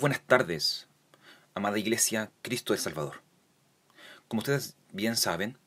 [0.00, 0.86] buenas tardes,
[1.54, 3.20] amada Iglesia Cristo el Salvador.
[4.28, 5.58] Como ustedes bien saben,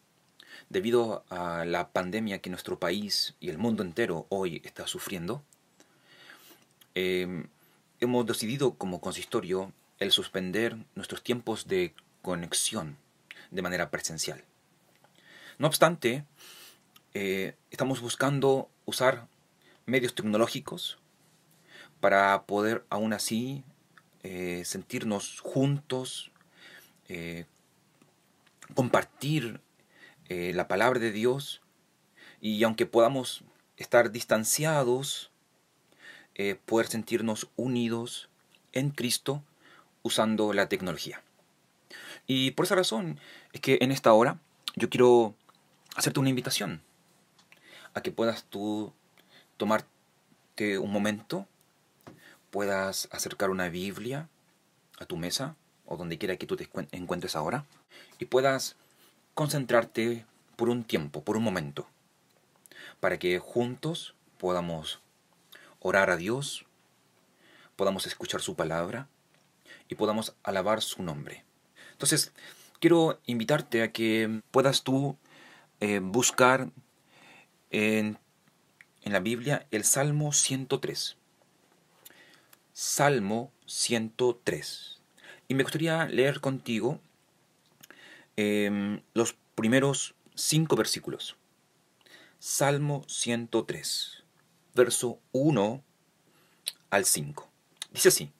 [0.69, 5.43] debido a la pandemia que nuestro país y el mundo entero hoy está sufriendo,
[6.95, 7.47] em,
[7.99, 12.97] hemos decidido como consistorio el suspender nuestros tiempos de conexión
[13.49, 14.45] de manera presencial.
[15.57, 16.23] No obstante,
[17.13, 19.27] eh, estamos buscando usar
[19.85, 20.99] medios tecnológicos
[21.99, 23.65] para poder aún así
[24.23, 26.31] eh, sentirnos juntos,
[27.09, 27.45] eh,
[28.75, 29.59] compartir
[30.29, 31.61] eh, la palabra de Dios
[32.39, 33.43] y aunque podamos
[33.77, 35.29] estar distanciados,
[36.65, 38.27] poder sentirnos unidos
[38.71, 39.43] en Cristo
[40.01, 41.21] usando la tecnología.
[42.25, 43.19] Y por esa razón
[43.53, 44.39] es que en esta hora
[44.75, 45.35] yo quiero
[45.95, 46.81] hacerte una invitación
[47.93, 48.91] a que puedas tú
[49.57, 51.47] tomarte un momento
[52.51, 54.29] puedas acercar una Biblia
[54.99, 57.65] a tu mesa o donde quiera que tú te encuentres ahora
[58.19, 58.75] y puedas
[59.33, 61.87] concentrarte por un tiempo, por un momento,
[62.99, 65.01] para que juntos podamos
[65.79, 66.65] orar a Dios,
[67.75, 69.07] podamos escuchar su palabra
[69.89, 71.43] y podamos alabar su nombre.
[71.93, 72.31] Entonces,
[72.79, 75.17] quiero invitarte a que puedas tú
[75.79, 76.69] eh, buscar
[77.71, 78.19] en,
[79.01, 81.17] en la Biblia el Salmo 103.
[82.83, 85.01] Salmo 103.
[85.47, 86.99] Y me gustaría leer contigo
[88.37, 91.37] em, los primeros cinco versículos.
[92.39, 94.23] Salmo 103,
[94.73, 95.83] verso 1
[96.89, 97.51] al 5.
[97.91, 98.31] Dice así,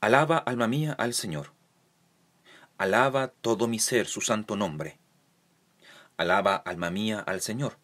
[0.00, 1.52] Alaba alma mía al Señor.
[2.78, 5.00] Alaba todo mi ser su santo nombre.
[6.16, 7.76] Alaba alma mía al Señor.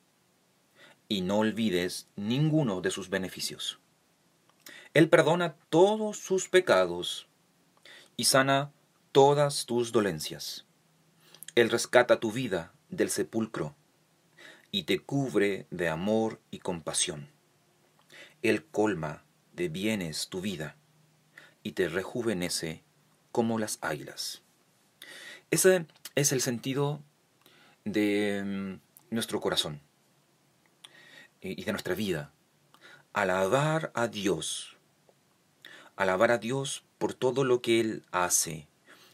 [1.09, 3.81] Y no olvides ninguno de sus beneficios
[4.95, 7.27] él perdona todos sus pecados
[8.16, 8.72] y sana
[9.11, 10.66] todas tus dolencias.
[11.55, 13.75] Él rescata tu vida del sepulcro
[14.71, 17.31] y te cubre de amor y compasión.
[18.43, 19.25] Él colma
[19.55, 20.77] de bienes tu vida
[21.62, 22.83] y te rejuvenece
[23.31, 24.43] como las águilas.
[25.50, 27.03] Ese es el sentido
[27.87, 29.81] de mm, nuestro corazón
[31.41, 32.31] y de nuestra vida.
[33.15, 34.72] Alabar a Dios
[36.03, 38.67] alabar a Dios por todo lo que Él hace,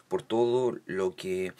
[0.09, 1.53] por todo lo que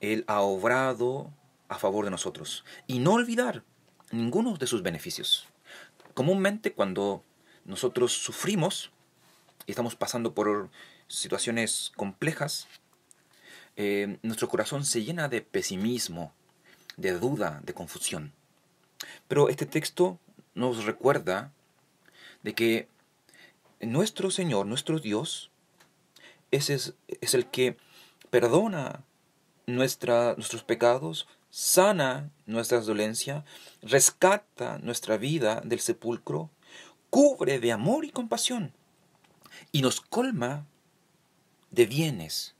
[0.00, 1.32] Él ha obrado
[1.68, 2.64] a favor de nosotros.
[2.86, 3.62] Y no olvidar
[4.10, 5.48] ninguno de sus beneficios.
[6.14, 7.24] Comúnmente cuando
[7.64, 8.90] nosotros sufrimos
[9.66, 10.70] y estamos pasando por
[11.08, 12.68] situaciones complejas,
[13.76, 16.32] eh, nuestro corazón se llena de pesimismo,
[16.96, 18.32] de duda, de confusión.
[19.28, 20.18] Pero este texto
[20.54, 21.52] nos recuerda
[22.42, 22.88] de que
[23.80, 25.50] nuestro Señor, nuestro Dios,
[26.50, 27.76] ese es, es el que
[28.30, 29.04] perdona
[29.66, 33.44] nuestros pecados, sana nuestras dolencias,
[33.82, 36.50] rescata nuestra vida del sepulcro,
[37.10, 38.72] cubre de amor y compasión
[39.72, 40.66] y nos colma
[41.70, 42.54] de bienes.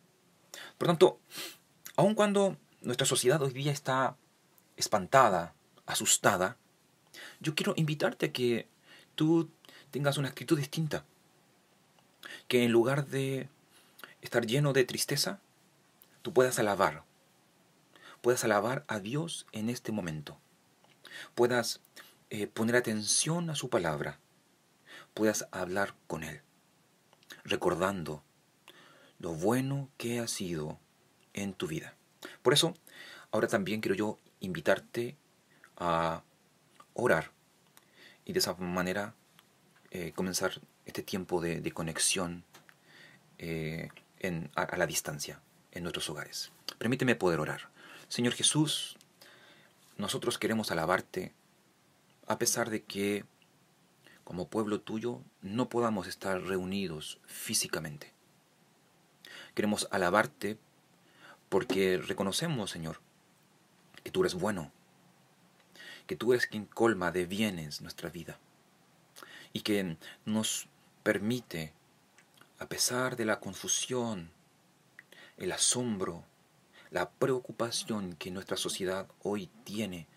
[0.78, 1.21] Por tanto,
[1.97, 4.16] aun cuando nuestra sociedad hoy día está
[4.77, 5.54] espantada,
[5.87, 6.59] asustada,
[7.41, 8.69] yo quiero invitarte a que
[9.15, 9.50] tú
[9.96, 11.06] tengas una actitud distinta.
[12.48, 13.48] Que en lugar de
[14.20, 15.40] estar lleno de tristeza,
[16.20, 17.04] tú puedas alabar.
[18.20, 20.38] Puedas alabar a Dios en este momento.
[21.34, 21.80] Puedas
[22.28, 24.18] eh, poner atención a su palabra.
[25.14, 26.42] Puedas hablar con Él.
[27.44, 28.22] Recordando
[29.18, 30.78] lo bueno que ha sido
[31.32, 31.94] en tu vida.
[32.42, 32.74] Por eso,
[33.30, 35.16] ahora también quiero yo invitarte
[35.78, 36.22] a
[36.92, 37.32] orar
[38.26, 39.14] y de esa manera
[39.98, 42.44] eh, comenzar este tiempo de, conexión
[43.38, 43.88] eh,
[44.54, 45.40] a, la distancia
[45.72, 46.52] en nuestros hogares.
[46.76, 47.70] Permíteme poder orar.
[48.08, 48.98] Señor Jesús,
[49.96, 51.32] nosotros queremos alabarte
[52.26, 53.24] a pesar de que
[54.22, 58.12] como pueblo tuyo no podamos estar reunidos físicamente.
[59.54, 60.59] Queremos alabarte
[61.48, 63.00] porque reconocemos, Señor,
[64.04, 64.72] que tú eres bueno,
[66.06, 68.38] que tú eres quien colma de bienes nuestra vida
[69.56, 70.68] y que nos
[71.03, 71.72] permite,
[72.58, 74.30] a pesar de la confusión,
[75.38, 76.24] el asombro,
[76.91, 80.08] la preocupación que nuestra sociedad hoy tiene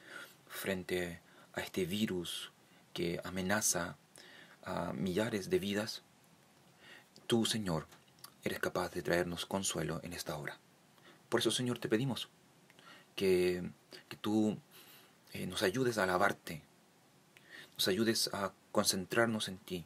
[0.49, 1.21] frente
[1.53, 2.51] a este virus
[2.91, 3.95] que amenaza
[4.65, 6.01] a millares de vidas,
[7.25, 7.87] tú, Señor,
[8.43, 10.59] eres capaz de traernos consuelo en esta hora.
[11.29, 12.27] Por eso, Señor, te pedimos
[13.15, 13.63] que,
[14.19, 14.57] tú
[15.31, 16.61] eh, nos ayudes a alabarte,
[17.77, 19.85] nos ayudes a concentrarnos en ti,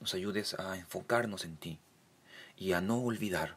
[0.00, 1.78] nos ayudes a enfocarnos en ti
[2.56, 3.56] y a no olvidar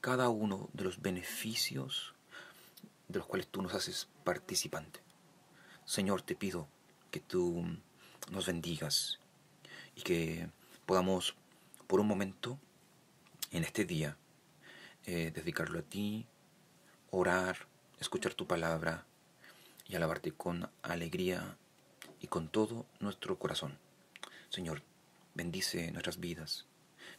[0.00, 2.14] cada uno de los beneficios
[3.08, 5.00] de los cuales tú nos haces participante.
[5.84, 6.68] Señor, te pido
[7.10, 7.64] que tú
[8.30, 9.18] nos bendigas
[9.96, 10.50] y que
[10.86, 11.34] podamos
[11.86, 12.58] por un momento
[13.50, 14.16] en este día
[15.06, 16.26] eh, dedicarlo a ti,
[17.10, 17.66] orar,
[17.98, 19.06] escuchar tu palabra
[19.86, 21.56] y alabarte con alegría
[22.20, 23.78] y con todo nuestro corazón.
[24.50, 24.82] Señor,
[25.34, 26.66] bendice nuestras vidas,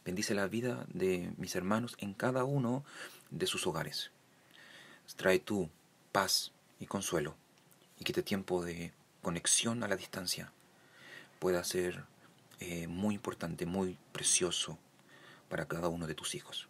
[0.04, 2.84] bendice la vida de mis hermanos en cada uno
[3.30, 4.10] de sus hogares.
[5.16, 5.68] Trae tú
[6.12, 7.34] paz y consuelo
[7.98, 8.92] y que este tiempo de
[9.22, 10.52] conexión a la distancia
[11.38, 12.04] pueda ser
[12.60, 14.78] eh, muy importante, muy precioso
[15.48, 16.68] para cada uno de tus hijos.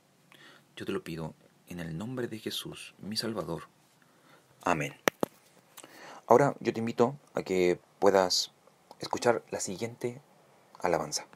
[0.76, 1.34] Yo te lo pido
[1.68, 3.64] en el nombre de Jesús, mi Salvador.
[4.62, 4.94] Amén.
[6.26, 8.50] Ahora yo te invito a que puedas
[8.98, 10.20] escuchar la siguiente
[10.80, 11.26] alabanza.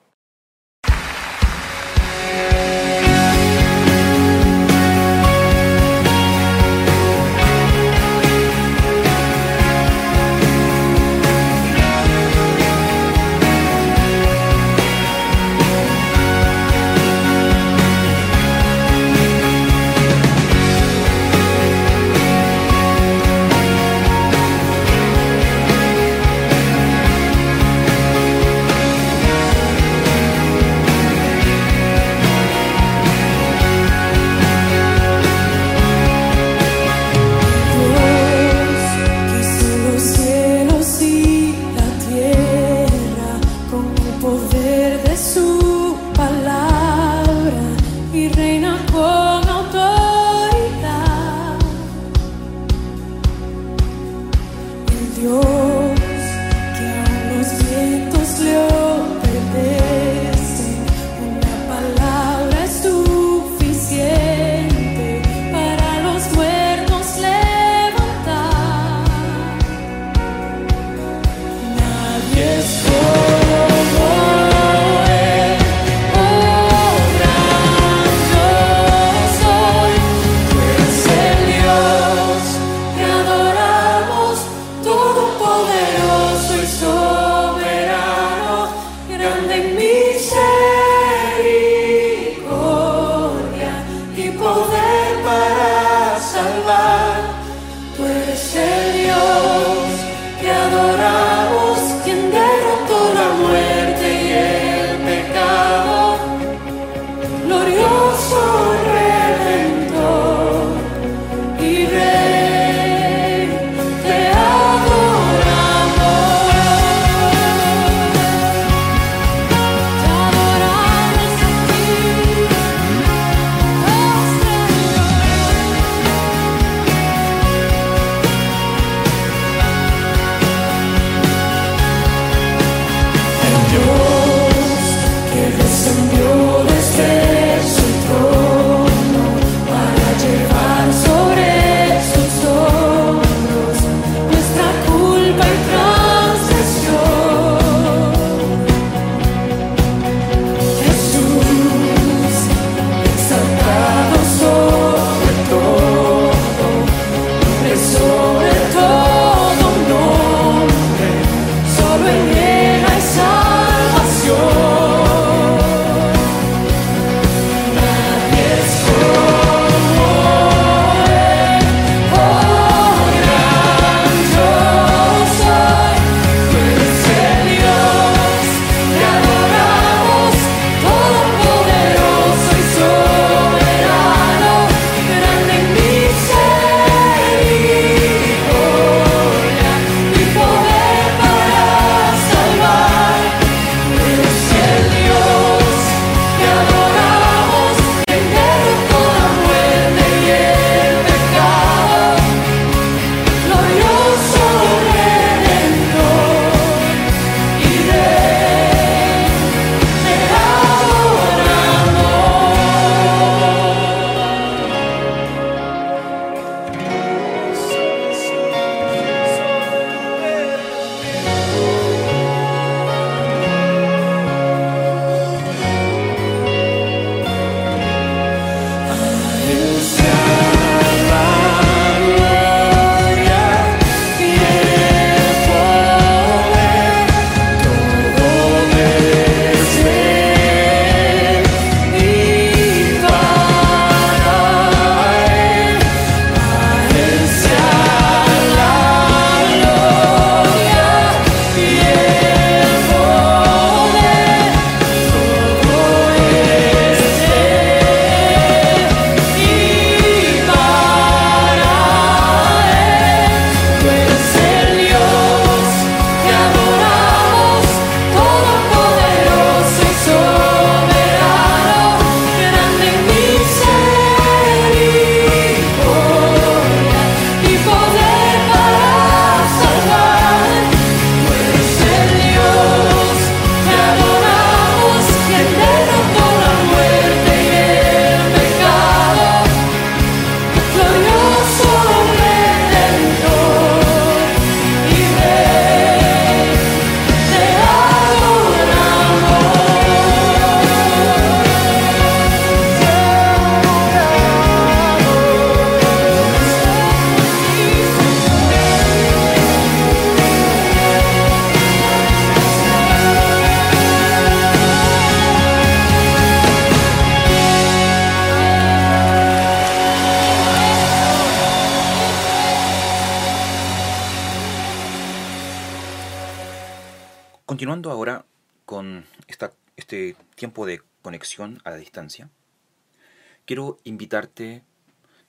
[334.15, 334.63] Invitarte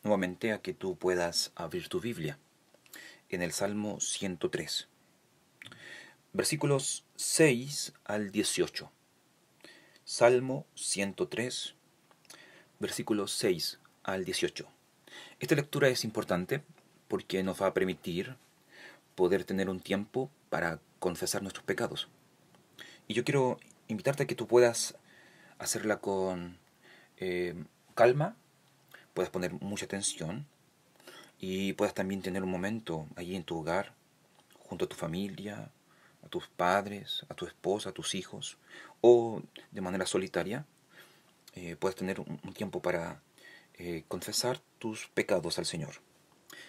[0.04, 2.38] nuevamente a que tú puedas abrir tu Biblia
[3.30, 4.88] en el Salmo 103,
[6.34, 8.92] versículos 6 al 18.
[10.04, 11.74] Salmo 103,
[12.78, 14.68] versículos 6 al 18.
[15.40, 16.62] Esta lectura es importante
[17.08, 18.36] porque nos va a permitir
[19.16, 22.08] poder tener un tiempo para confesar nuestros pecados.
[23.08, 24.96] Y yo quiero invitarte a que tú puedas
[25.58, 26.60] hacerla con
[27.18, 27.56] eh,
[27.96, 28.36] calma,
[29.16, 30.46] puedas poner mucha atención
[31.40, 33.94] y puedas también tener un momento allí en tu hogar,
[34.60, 35.72] junto a tu familia,
[36.24, 38.58] a tus padres, a tu esposa, a tus hijos,
[39.02, 39.42] o
[39.72, 40.66] de manera solitaria,
[41.54, 43.22] eh, puedes tener un, tiempo para
[43.76, 46.02] eh, confesar tus pecados al Señor.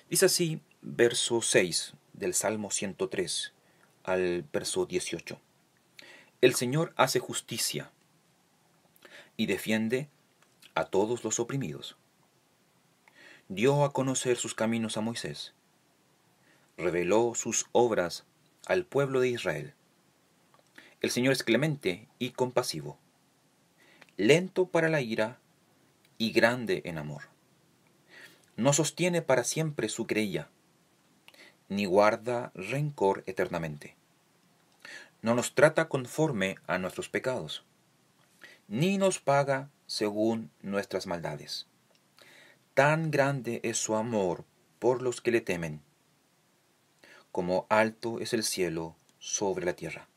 [0.08, 3.52] Dice así, verso 6 del Salmo 103
[4.04, 5.40] al verso 18.
[6.42, 7.90] El Señor hace justicia
[9.36, 10.08] y defiende
[10.76, 11.96] a todos los oprimidos.
[13.48, 15.54] Dio a conocer sus caminos a Moisés.
[16.76, 18.24] Reveló sus obras
[18.66, 19.74] al pueblo de Israel.
[21.00, 22.98] El Señor es clemente y compasivo,
[24.16, 25.38] lento para la ira
[26.18, 27.22] y grande en amor.
[28.56, 30.48] No sostiene para siempre su creía
[31.68, 33.96] ni guarda rencor eternamente.
[35.22, 37.64] No nos trata conforme a nuestros pecados,
[38.68, 41.66] ni nos paga según nuestras maldades.
[42.76, 44.44] Tan grande es su amor
[44.78, 45.80] por los que le temen,
[47.32, 50.08] como alto es el cielo sobre la tierra.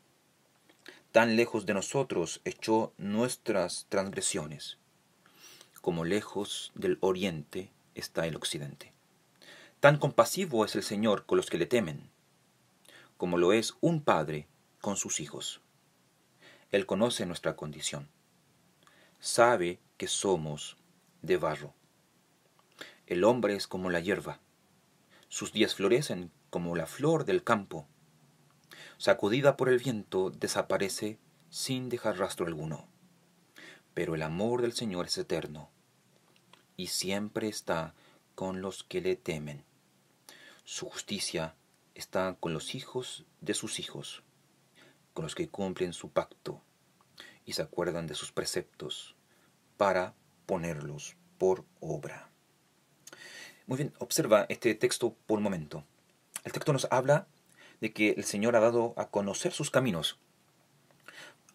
[1.14, 4.78] Tan lejos de nosotros echó nuestras transgresiones,
[5.80, 8.92] como lejos del oriente está el occidente.
[9.80, 12.10] Tan compasivo es el Señor con los que le temen,
[13.16, 14.48] como lo es un padre
[14.82, 15.62] con sus hijos.
[16.74, 18.10] Él conoce nuestra condición.
[19.22, 20.76] Sabe que somos
[21.22, 21.79] de barro.
[23.10, 24.40] El hombre es como la hierba.
[25.30, 27.88] Sus días florecen como la flor del campo.
[29.00, 31.18] Sacudida por el viento, desaparece
[31.50, 32.88] sin dejar rastro alguno.
[33.96, 35.72] Pero el amor del Señor es eterno
[36.78, 37.96] y siempre está
[38.36, 39.64] con los que le temen.
[40.64, 41.56] Su justicia
[41.96, 44.22] está con los hijos de sus hijos,
[45.16, 46.62] con los que cumplen su pacto
[47.44, 49.16] y se acuerdan de sus preceptos
[49.78, 50.14] para
[50.46, 52.30] ponerlos por obra.
[53.70, 55.84] Muy bien, observa este texto por un momento.
[56.44, 57.28] El texto nos habla
[57.82, 60.18] de que el Señor ha dado a conocer sus caminos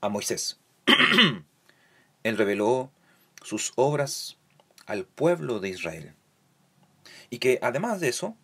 [0.00, 0.60] a Moisés.
[2.22, 2.92] Él reveló
[3.42, 4.38] sus obras
[4.86, 6.14] al pueblo de Israel.
[7.30, 8.36] Y que además de eso,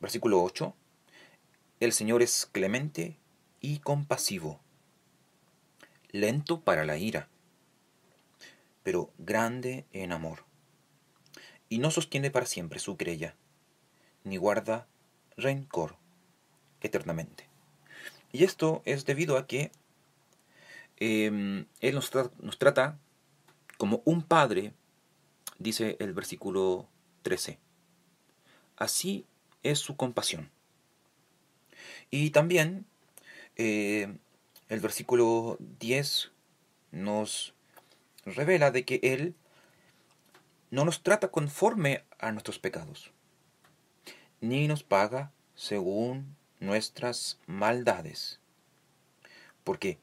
[0.00, 0.74] Versículo 8.
[1.80, 3.18] El Señor es clemente
[3.60, 4.60] y compasivo,
[6.10, 7.28] lento para la ira,
[8.82, 10.44] pero grande en amor.
[11.74, 13.34] Y no sostiene para siempre su querella,
[14.22, 14.86] ni guarda
[15.36, 15.96] rencor
[16.80, 17.48] eternamente.
[18.30, 19.72] Y esto es debido a que
[20.98, 22.12] em, Él nos,
[22.58, 22.96] trata
[23.76, 24.72] como un padre,
[25.58, 26.86] dice el versículo
[27.22, 27.58] 13.
[28.76, 29.26] Así
[29.64, 30.52] es su compasión.
[32.08, 32.86] Y también
[33.56, 34.16] eh,
[34.68, 36.30] el versículo 10
[36.92, 37.52] nos
[38.24, 39.34] revela de que Él
[40.74, 43.12] no nos trata conforme a nuestros pecados,
[44.40, 48.40] ni nos paga según nuestras maldades,
[49.62, 50.00] porque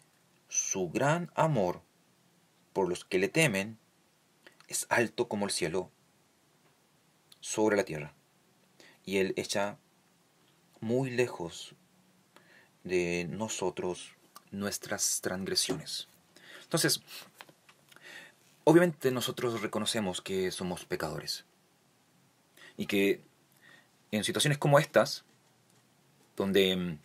[0.47, 1.81] su gran amor
[2.71, 3.77] por los que le temen
[4.69, 5.91] es alto como el cielo
[7.41, 8.13] sobre la tierra
[9.03, 9.77] y Él echa
[10.79, 11.75] muy lejos
[12.85, 14.15] de nosotros
[14.51, 16.07] nuestras transgresiones.
[16.63, 17.01] Entonces,
[18.71, 21.43] obviamente nosotros reconocemos que somos pecadores.
[22.77, 23.21] Y que
[24.11, 25.25] en situaciones como estas,
[26.37, 26.99] donde mm,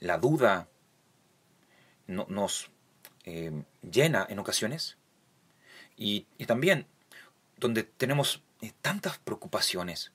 [0.00, 0.68] la duda
[2.06, 2.70] nos
[3.24, 3.52] eh,
[3.82, 4.96] llena en ocasiones
[5.96, 6.86] y, y también
[7.58, 10.10] donde tenemos eh, tantas preocupaciones,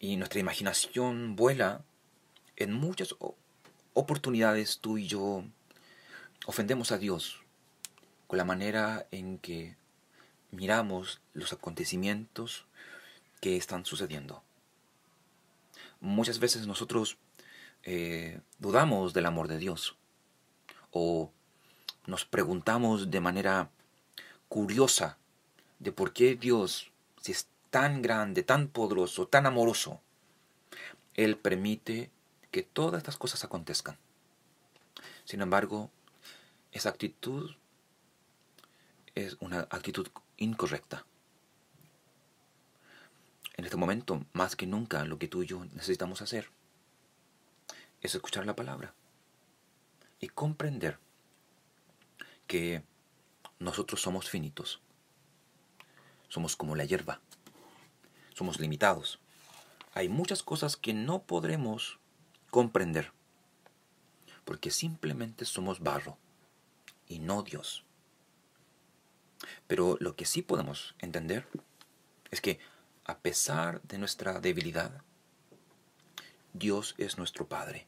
[0.00, 1.82] y nuestra imaginación vuela,
[2.56, 3.14] en muchas
[3.92, 5.44] oportunidades tú y yo
[6.46, 7.42] ofendemos a Dios
[8.28, 9.76] con la manera en que
[10.52, 12.66] miramos los acontecimientos
[13.40, 14.42] que están sucediendo.
[16.00, 17.16] Muchas veces nosotros
[17.82, 19.96] eh, dudamos del amor de Dios
[20.92, 21.32] o
[22.06, 23.70] nos preguntamos de manera
[24.48, 25.18] curiosa
[25.78, 30.00] de por qué Dios, si es tan grande, tan poderoso, tan amoroso,
[31.14, 32.10] Él permite
[32.50, 33.96] que todas estas cosas acontezcan.
[35.24, 35.90] Sin embargo,
[36.72, 37.54] esa actitud
[39.26, 41.04] es una actitud incorrecta.
[43.56, 46.50] En este momento, más que nunca, lo que tú y yo necesitamos hacer
[48.00, 48.94] es escuchar la palabra
[50.20, 50.98] y comprender
[52.46, 52.84] que
[53.58, 54.80] nosotros somos finitos,
[56.28, 57.20] somos como la hierba,
[58.34, 59.18] somos limitados.
[59.94, 61.98] Hay muchas cosas que no podremos
[62.50, 63.12] comprender,
[64.44, 66.16] porque simplemente somos barro
[67.08, 67.84] y no Dios.
[69.66, 71.46] Pero lo que sí podemos entender
[72.30, 72.58] es que
[73.04, 75.02] a pesar de nuestra debilidad,
[76.52, 77.86] Dios es nuestro Padre,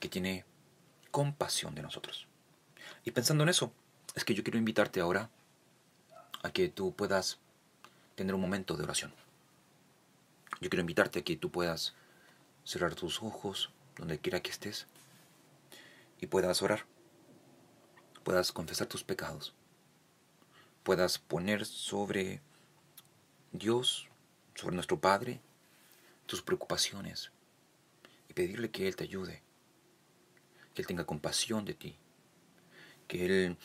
[0.00, 0.44] que tiene
[1.10, 2.26] compasión de nosotros.
[3.04, 3.72] Y pensando en eso,
[4.14, 5.30] es que yo quiero invitarte ahora
[6.42, 7.38] a que tú puedas
[8.14, 9.12] tener un momento de oración.
[10.60, 11.94] Yo quiero invitarte a que tú puedas
[12.64, 14.86] cerrar tus ojos donde quiera que estés
[16.20, 16.86] y puedas orar,
[18.22, 19.54] puedas confesar tus pecados,
[20.84, 22.40] puedas poner sobre
[23.50, 24.08] Dios,
[24.54, 25.40] sobre nuestro Padre,
[26.26, 27.32] tus preocupaciones
[28.28, 29.42] y pedirle que Él te ayude,
[30.74, 31.96] que Él tenga compasión de ti,
[33.08, 33.56] que Él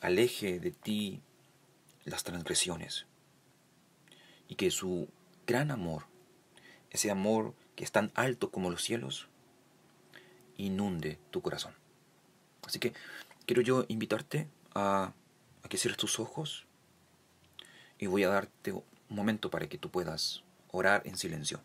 [0.00, 1.20] aleje de ti
[2.04, 3.06] las transgresiones
[4.48, 5.08] y que su
[5.46, 6.06] gran amor,
[6.90, 9.28] ese amor que es tan alto como los cielos,
[10.56, 11.74] inunde tu corazón.
[12.66, 12.92] Así que
[13.46, 15.12] quiero yo invitarte a,
[15.68, 16.66] que cierres tus ojos
[17.98, 21.60] y voy a darte un momento para que tú puedas orar en silencio.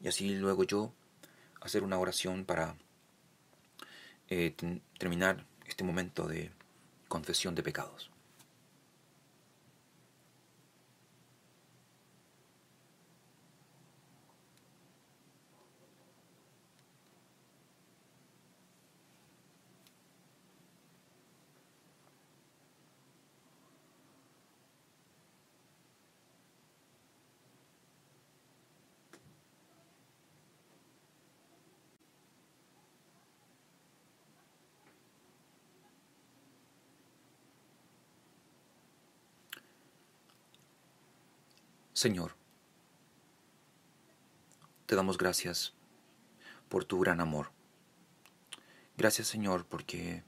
[0.00, 0.92] Y así luego yo
[1.60, 2.76] hacer una oración para
[4.28, 4.54] eh,
[4.98, 6.50] terminar este momento de
[7.08, 8.10] confesión de pecados.
[41.94, 42.34] Señor,
[44.86, 45.74] te damos gracias
[46.68, 47.52] por tu gran amor.
[48.96, 50.24] Gracias Señor porque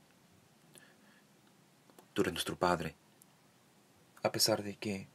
[2.13, 2.95] tú eres nuestro Padre,
[4.23, 5.09] a pesar de que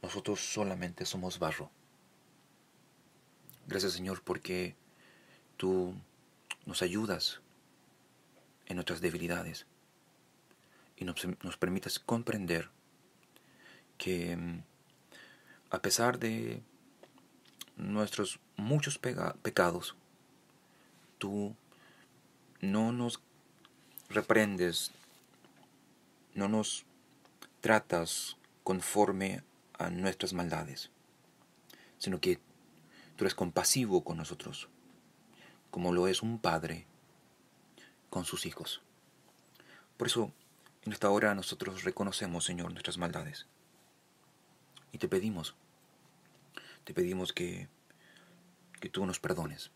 [0.00, 1.72] nosotros solamente somos barro.
[3.66, 4.76] Gracias Señor porque
[5.56, 5.92] tú
[6.66, 7.40] nos ayudas
[8.66, 9.66] en nuestras debilidades
[10.96, 12.70] y nos, nos permites comprender
[13.96, 14.62] que mm,
[15.70, 16.62] a pesar de
[17.76, 19.94] nuestros muchos pecados,
[21.18, 21.54] tú
[22.60, 23.20] no nos
[24.08, 24.90] reprendes,
[26.34, 26.84] no nos
[27.60, 29.42] tratas conforme
[29.78, 30.90] a nuestras maldades,
[31.98, 32.40] sino que
[33.16, 34.68] tú eres compasivo con nosotros,
[35.70, 36.86] como lo es un padre
[38.10, 38.80] con sus hijos.
[39.96, 40.32] Por eso,
[40.84, 43.46] en esta hora nosotros reconocemos, Señor, nuestras maldades
[44.92, 45.54] y te pedimos,
[46.84, 47.68] te pedimos que,
[48.80, 49.70] que tú nos perdones.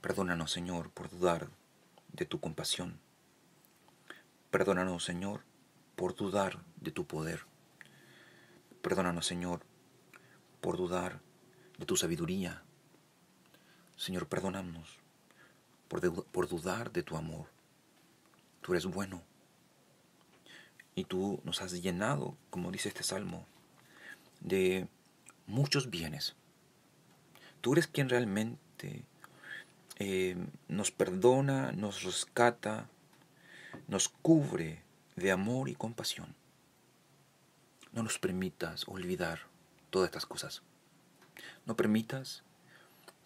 [0.00, 1.48] Perdónanos, Señor, por dudar
[2.12, 3.00] de tu compasión.
[4.50, 5.42] Perdónanos, Señor,
[5.96, 7.44] por dudar de tu poder.
[8.82, 9.60] Perdónanos, Señor,
[10.60, 11.20] por dudar
[11.78, 12.62] de tu sabiduría.
[13.96, 15.00] Señor, perdónanos
[15.88, 17.46] por, por dudar de tu amor.
[18.60, 19.22] Tú eres bueno.
[20.94, 23.46] Y tú nos has llenado, como dice este salmo,
[24.40, 24.88] de
[25.46, 26.36] muchos bienes.
[27.60, 29.04] Tú eres quien realmente
[29.96, 30.36] eh,
[30.68, 32.88] nos perdona, nos rescata,
[33.88, 34.82] nos cubre
[35.16, 36.34] de amor y compasión.
[37.92, 39.40] No nos permitas olvidar
[39.90, 40.62] todas estas cosas.
[41.66, 42.44] No permitas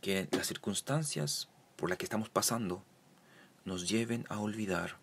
[0.01, 2.83] que las circunstancias por las que estamos pasando
[3.65, 4.97] nos lleven a olvidar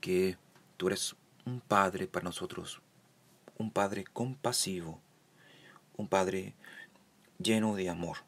[0.00, 0.36] que
[0.76, 2.80] tú eres un Padre para nosotros
[3.62, 5.00] un Padre compasivo,
[5.96, 6.54] un Padre
[7.38, 8.18] lleno de amor,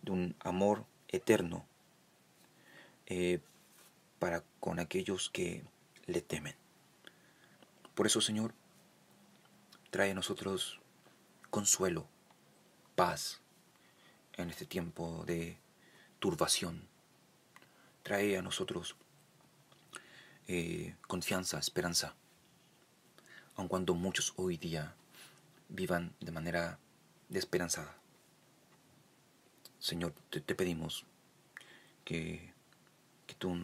[0.00, 1.66] de un amor eterno
[3.06, 3.40] eh,
[4.18, 5.62] para con aquellos que
[6.06, 6.54] le temen.
[7.94, 8.54] Por eso, Señor,
[9.90, 10.80] trae a nosotros
[11.50, 12.08] consuelo,
[12.94, 13.42] paz
[14.38, 15.58] en este tiempo de
[16.20, 16.88] turbación.
[18.02, 18.96] Trae a nosotros
[20.48, 22.14] eh, confianza, esperanza
[23.56, 24.94] aun cuando muchos hoy día
[25.68, 26.78] vivan de manera
[27.28, 27.96] desesperanzada.
[29.78, 31.04] Señor, te, pedimos
[32.04, 32.52] que
[33.26, 33.56] que, tú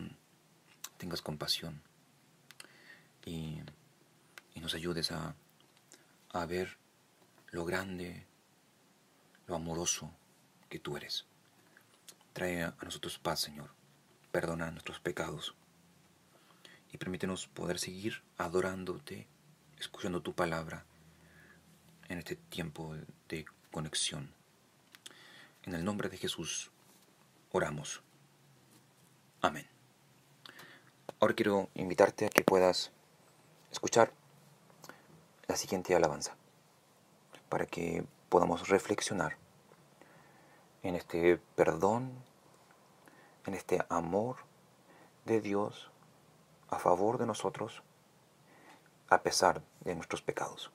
[0.96, 1.80] tengas compasión
[3.24, 3.60] y,
[4.54, 5.34] y nos ayudes a,
[6.32, 6.76] a ver
[7.50, 8.26] lo grande,
[9.46, 10.10] lo amoroso
[10.68, 11.26] que tú eres.
[12.32, 13.70] Trae a nosotros paz, Señor.
[14.32, 15.54] Perdona nuestros pecados
[16.92, 19.26] y permítenos poder seguir adorándote,
[19.80, 20.84] escuchando tu palabra
[22.08, 22.94] en este tiempo
[23.28, 24.32] de conexión.
[25.64, 26.70] En el nombre de Jesús
[27.52, 28.02] oramos.
[29.40, 29.66] Amén.
[31.20, 32.90] Ahora quiero invitarte a que puedas
[33.70, 34.12] escuchar
[35.46, 36.36] la siguiente alabanza
[37.48, 39.36] para que podamos reflexionar
[40.82, 42.12] en este perdón,
[43.46, 44.36] en este amor
[45.24, 45.90] de Dios
[46.68, 47.82] a favor de nosotros
[49.08, 50.70] a pesar de nuestros pecados.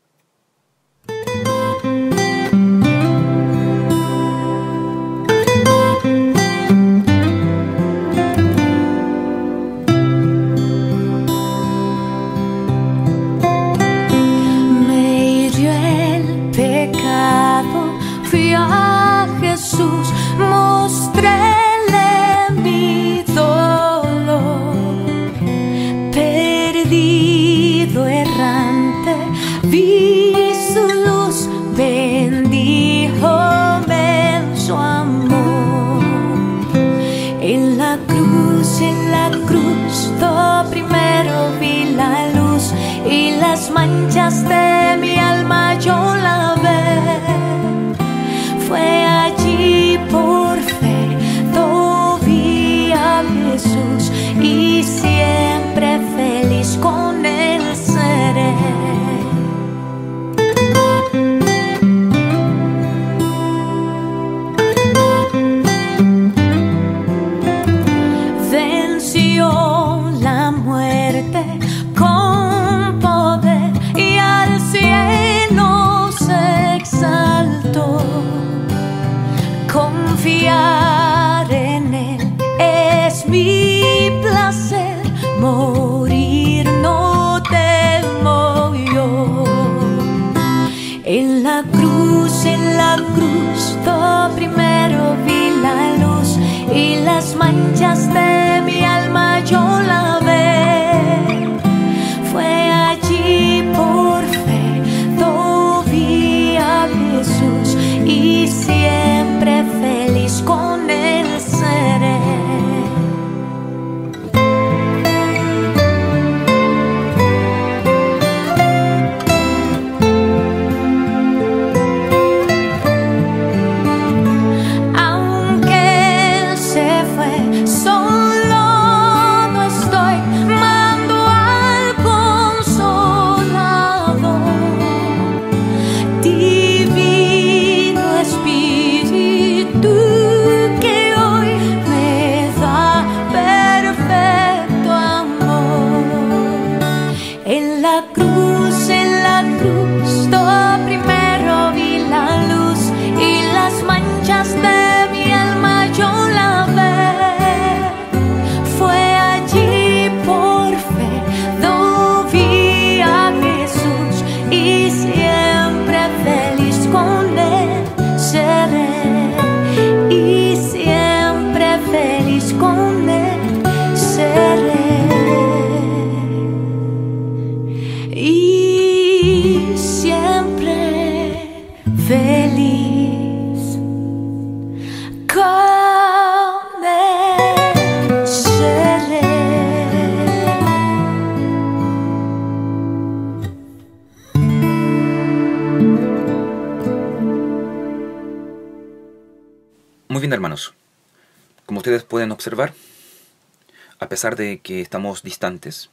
[204.04, 205.90] A pesar de que estamos distantes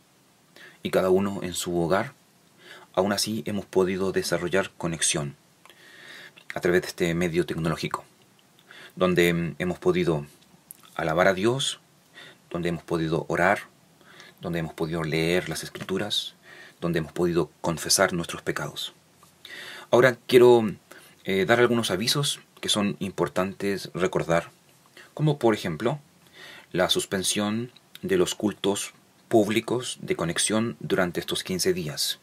[0.82, 2.12] y cada uno en su hogar,
[2.92, 5.36] aún así hemos podido desarrollar conexión
[6.52, 8.04] a través de este medio tecnológico,
[8.96, 10.26] donde hemos podido
[10.96, 11.78] alabar a Dios,
[12.50, 13.60] donde hemos podido orar,
[14.40, 16.34] donde hemos podido leer las escrituras,
[16.80, 18.92] donde hemos podido confesar nuestros pecados.
[19.92, 20.68] Ahora quiero
[21.22, 24.50] eh, dar algunos avisos que son importantes recordar,
[25.14, 26.00] como por ejemplo
[26.72, 27.70] la suspensión
[28.02, 28.92] de los cultos
[29.28, 32.18] públicos de conexión durante estos 15 días,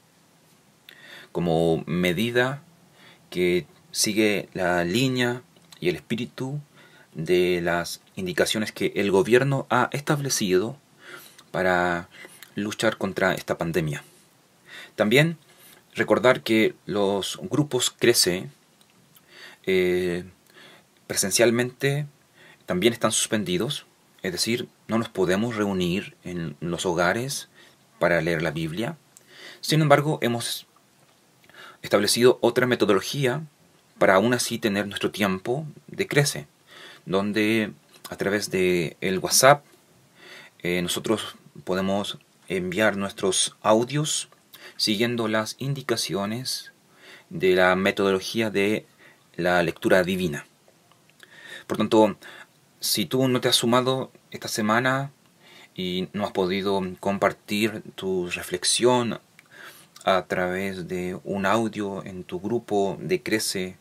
[1.32, 2.62] como medida
[3.30, 5.42] que sigue la línea
[5.80, 6.60] y el espíritu
[7.14, 10.78] de las indicaciones que el gobierno ha establecido
[11.52, 12.10] para
[12.56, 14.04] luchar contra esta pandemia.
[14.96, 15.38] También
[15.96, 18.50] recordar que los grupos crece
[19.66, 20.26] eh,
[21.08, 22.06] presencialmente
[22.66, 23.86] también están suspendidos,
[24.22, 27.50] es decir, no nos podemos reunir en los hogares
[28.00, 28.98] para leer la Biblia.
[29.62, 30.68] Sin embargo, hemos
[31.82, 33.44] establecido otra metodología
[33.98, 36.48] para aún así tener nuestro tiempo de crece,
[37.06, 37.72] donde
[38.10, 39.66] a través de el WhatsApp
[40.60, 44.30] eh, nosotros podemos enviar nuestros audios
[44.78, 46.72] siguiendo las indicaciones
[47.30, 48.86] de la metodología de
[49.36, 50.46] la lectura divina.
[51.66, 52.18] Por tanto,
[52.80, 55.12] si tú no te has sumado esta semana
[55.76, 59.20] y no has podido compartir tu reflexión
[60.04, 63.78] a través de un audio en tu grupo de Crece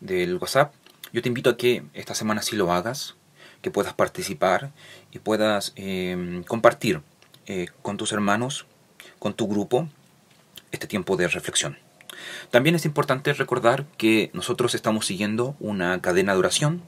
[0.00, 0.72] del WhatsApp,
[1.12, 3.16] yo te invito a que esta semana sí lo hagas,
[3.62, 4.72] que puedas participar
[5.12, 7.02] y puedas em, compartir
[7.46, 8.66] eh, con tus hermanos,
[9.18, 9.88] con tu grupo,
[10.70, 11.78] este tiempo de reflexión.
[12.50, 16.82] También es importante recordar que nosotros estamos siguiendo una cadena de oración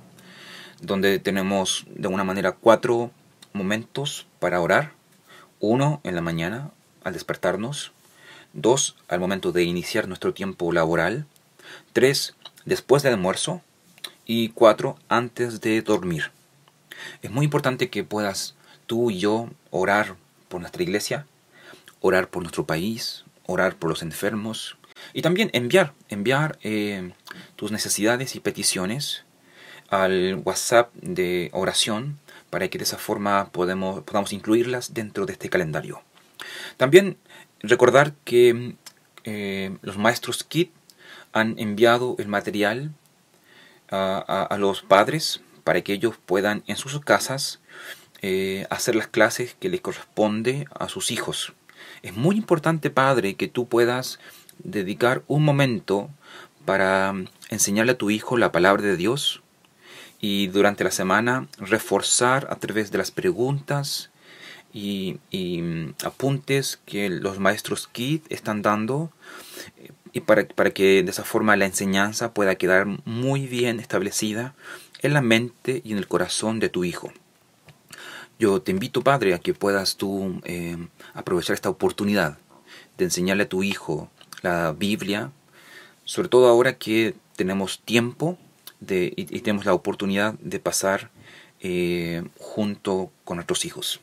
[0.81, 3.11] donde tenemos de una manera cuatro
[3.53, 4.93] momentos para orar.
[5.61, 6.71] Uno en la mañana
[7.05, 7.93] al despertarnos.
[8.53, 11.27] Dos al momento de iniciar nuestro tiempo laboral.
[11.93, 12.35] Tres
[12.65, 13.63] después del almuerzo.
[14.25, 16.33] Y cuatro antes de dormir.
[17.23, 18.55] Es muy importante que puedas
[18.87, 20.17] tú y yo orar
[20.49, 21.27] por nuestra iglesia,
[22.01, 24.77] orar por nuestro país, orar por los enfermos
[25.13, 27.13] y también enviar, enviar eh,
[27.57, 29.26] tus necesidades y peticiones
[29.91, 32.19] al WhatsApp de oración
[32.51, 36.03] para que de esa forma podamos incluirlas dentro de este calendario.
[36.77, 37.17] También
[37.61, 38.77] recordar que
[39.25, 40.71] eh, los maestros KIT
[41.33, 42.93] han enviado el material
[43.91, 47.61] a, a, los padres para que ellos puedan en sus casas
[48.23, 51.53] eh, hacer las clases que les corresponde a sus hijos.
[52.03, 54.19] Es muy importante, padre, que tú puedas
[54.59, 56.11] dedicar un momento
[56.65, 57.15] para
[57.51, 59.43] enseñarle a tu hijo la palabra de Dios,
[60.29, 64.11] y durante la semana reforzar a través de las preguntas
[64.73, 69.13] y, mm, apuntes que los maestros KIT están dando
[70.13, 74.57] y para, para que de esa forma la enseñanza pueda quedar muy bien establecida
[75.01, 77.13] en la mente y en el corazón de tu hijo.
[78.41, 80.77] Yo te invito, Padre, a que puedas tú eh,
[81.15, 82.37] aprovechar esta oportunidad
[82.99, 84.11] de enseñarle a tu hijo
[84.43, 85.31] la Biblia,
[86.05, 88.39] sobre todo ahora que tenemos tiempo
[88.81, 91.11] y, tenemos la oportunidad de pasar
[91.61, 94.01] eh, junto con nuestros hijos.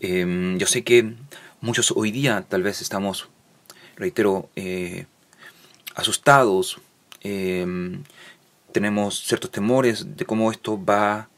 [0.00, 1.14] Em, yo sé que
[1.60, 3.28] muchos hoy día tal vez estamos,
[3.96, 5.06] reitero, eh,
[5.94, 6.80] asustados,
[7.22, 8.02] em,
[8.72, 11.28] tenemos ciertos temores de cómo esto va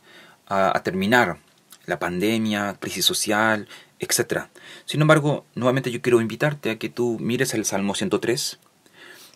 [0.47, 1.39] a, a terminar,
[1.87, 3.69] la pandemia, crisis social,
[3.99, 4.45] etc.
[4.85, 8.59] Sin embargo, nuevamente yo quiero invitarte a que tú mires el Salmo 103,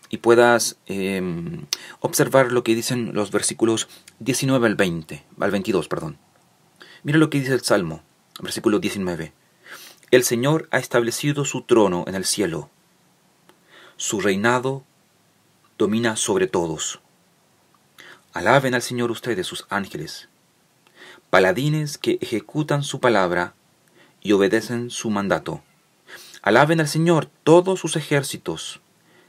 [0.09, 1.67] y puedas em,
[2.01, 3.89] observar lo que dicen los versículos
[4.21, 6.19] 19 al 20, al 22, perdón.
[7.03, 8.03] Mira lo que dice el Salmo,
[8.41, 9.33] versículo 19.
[10.11, 12.71] El Señor ha establecido su trono en el cielo.
[13.97, 14.85] Su reinado
[15.79, 17.01] domina sobre todos.
[18.33, 20.29] Alaben al Señor ustedes, sus ángeles,
[21.31, 23.55] paladines que ejecutan su palabra
[24.21, 25.63] y obedecen su mandato.
[26.43, 28.81] Alaben al Señor todos sus ejércitos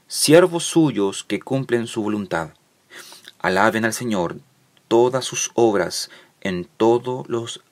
[0.08, 2.50] siervos suyos que cumplen su voluntad.
[3.38, 4.40] Alaben al Señor
[4.88, 7.62] todas sus obras en todos los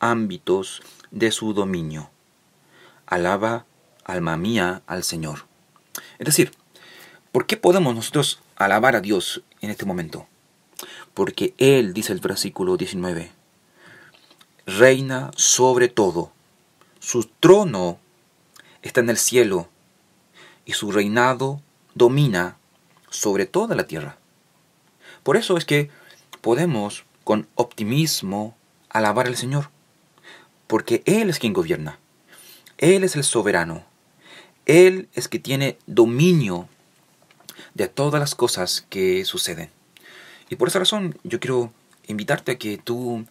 [0.00, 2.10] ámbitos de su dominio.
[3.06, 3.64] Alaba,
[4.04, 5.46] alma mía, al Señor.
[6.18, 6.52] Es decir,
[7.30, 10.26] ¿por qué podemos nosotros alabar a Dios en este momento?
[11.14, 13.30] Porque Él, dice el versículo 19,
[14.66, 16.32] reina sobre todo.
[16.98, 17.98] Su trono
[18.82, 19.68] está en el cielo
[20.64, 21.60] y su reinado
[21.94, 22.56] domina
[23.10, 24.18] sobre toda la tierra.
[25.22, 25.90] Por eso es que
[26.40, 28.56] podemos con optimismo
[28.90, 29.70] alabar al Señor,
[30.66, 31.98] porque Él es quien gobierna,
[32.78, 33.84] Él es el soberano,
[34.66, 36.68] Él es que tiene dominio
[37.74, 39.70] de todas las cosas que suceden.
[40.50, 41.72] Y por esa razón yo quiero
[42.06, 43.24] invitarte a que tú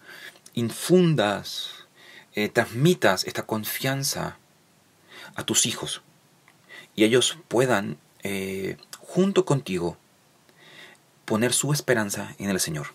[0.53, 1.85] infundas,
[2.33, 4.37] eh, transmitas esta confianza
[5.35, 6.01] a tus hijos
[6.95, 9.97] y ellos puedan eh, junto contigo,
[11.25, 12.87] poner su esperanza en el Señor.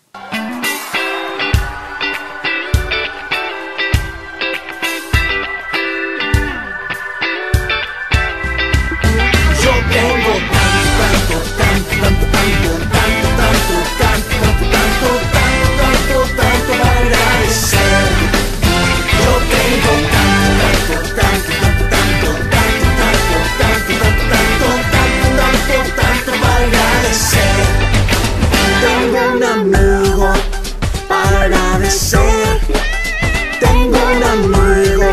[33.59, 35.11] Tengo un amigo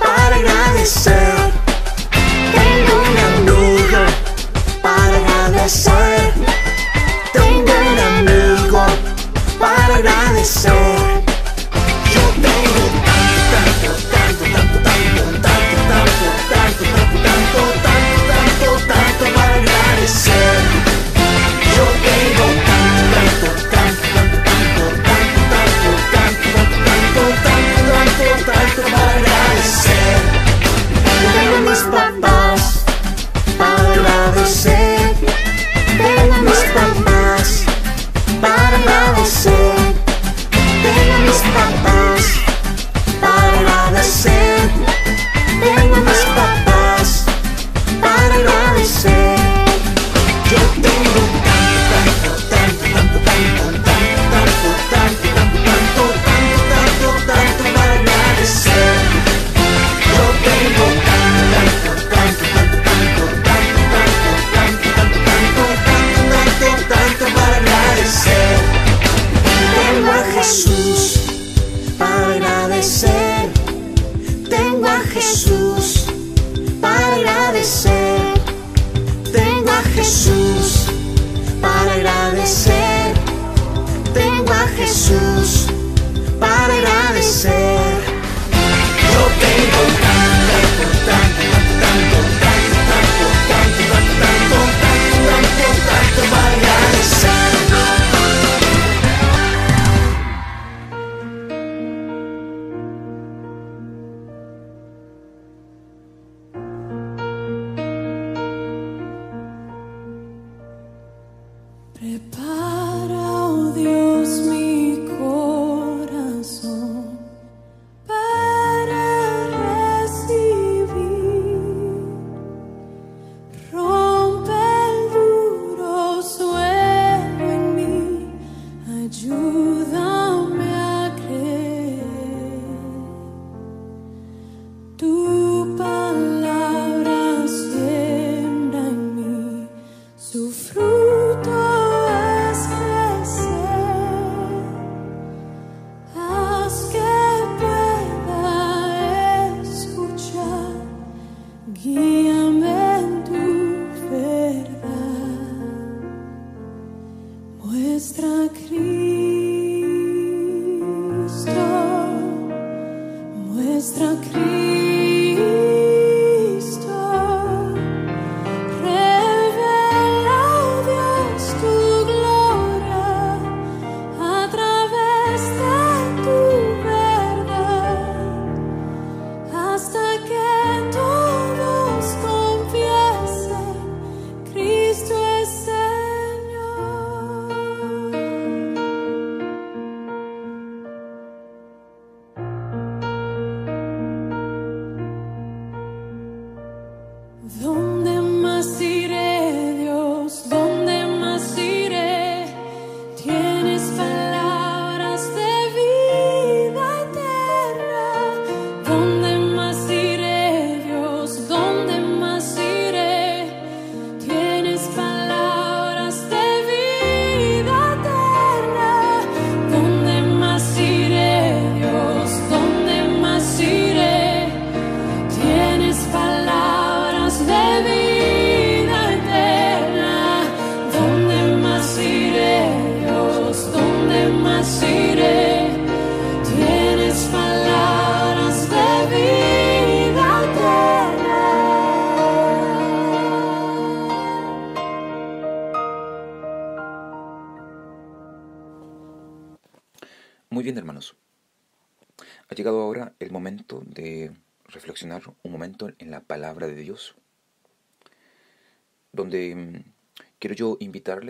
[0.00, 1.52] para agradecer.
[2.52, 4.04] Tengo un amigo
[4.82, 6.32] para agradecer.
[7.32, 8.84] Tengo un amigo
[9.60, 10.81] para agradecer.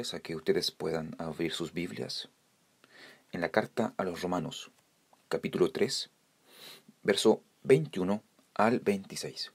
[0.03, 2.29] a que ustedes puedan abrir sus Biblias
[3.31, 4.73] en la carta a los Romanos,
[5.29, 6.11] capítulo 3,
[7.05, 8.21] verso 21
[8.55, 9.53] al 26,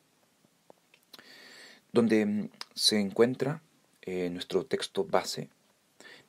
[1.92, 3.62] donde mm, se encuentra
[4.04, 5.50] eh, nuestro texto base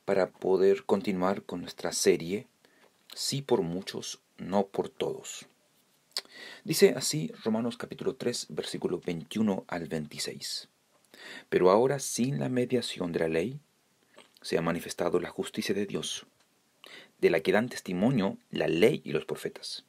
[0.03, 2.45] para poder continuar con nuestra serie,
[3.15, 5.45] sí por muchos, no por todos.
[6.65, 10.67] Dice así Romanos capítulo 3, versículo 21 al 26.
[11.47, 13.61] Pero ahora sin la mediación de la ley,
[14.41, 16.25] se ha manifestado la justicia de Dios,
[17.19, 19.85] de la que dan testimonio la ley y los profetas.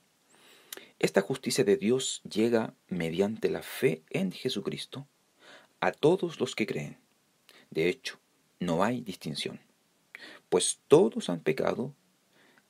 [0.98, 5.06] Esta justicia de Dios llega mediante la fe en Jesucristo
[5.80, 6.98] a todos los que creen.
[7.70, 8.18] De hecho,
[8.58, 9.60] no hay distinción,
[10.48, 11.94] pues todos han pecado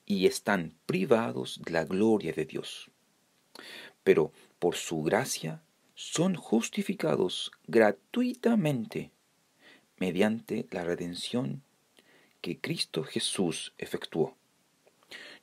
[0.07, 2.91] y están privados de la gloria de Dios.
[4.05, 5.63] Pero por su gracia
[5.95, 9.11] son justificados gratuitamente
[9.99, 11.63] mediante la redención
[12.41, 14.37] que Cristo Jesús efectuó.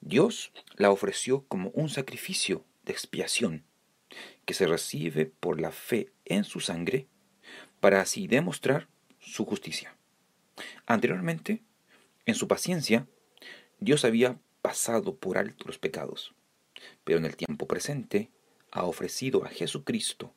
[0.01, 3.63] Dios la ofreció como un sacrificio de expiación
[4.45, 7.07] que se recibe por la fe en su sangre
[7.79, 8.87] para así demostrar
[9.19, 9.95] su justicia.
[10.85, 11.61] Anteriormente,
[12.25, 13.07] en su paciencia,
[13.79, 16.33] Dios había pasado por alto los pecados,
[17.03, 18.31] pero en el tiempo presente
[18.71, 20.33] ha ofrecido a Jesucristo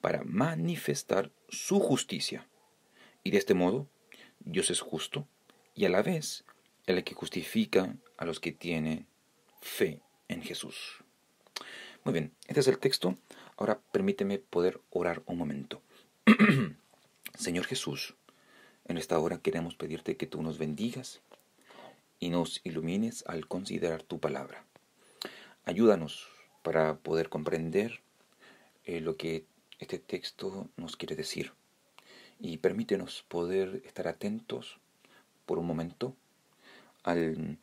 [0.00, 2.48] para manifestar su justicia.
[3.24, 3.88] Y de este modo,
[4.40, 5.26] Dios es justo
[5.74, 6.44] y a la vez
[6.86, 9.06] el que justifica a los que tienen
[9.60, 11.02] fe en Jesús.
[12.04, 13.16] Muy bien, este es el texto.
[13.56, 15.80] Ahora permíteme poder orar un momento.
[17.38, 18.14] Señor Jesús,
[18.86, 21.20] en esta hora queremos pedirte que tú nos bendigas
[22.18, 24.64] y nos ilumines al considerar tu palabra.
[25.64, 26.28] Ayúdanos
[26.62, 28.00] para poder comprender
[28.84, 29.44] eh, lo que
[29.78, 31.52] este texto nos quiere decir
[32.38, 34.78] y permítenos poder estar atentos
[35.46, 36.14] por un momento
[37.02, 37.58] al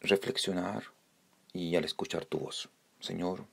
[0.00, 0.84] reflexionar
[1.52, 2.68] y al escuchar tu voz.
[3.00, 3.46] Señor,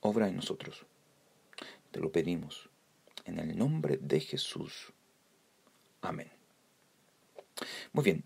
[0.00, 0.84] obra en nosotros.
[1.90, 2.68] Te lo pedimos
[3.24, 4.92] en el nombre de Jesús.
[6.02, 6.30] Amén.
[7.92, 8.24] Muy bien,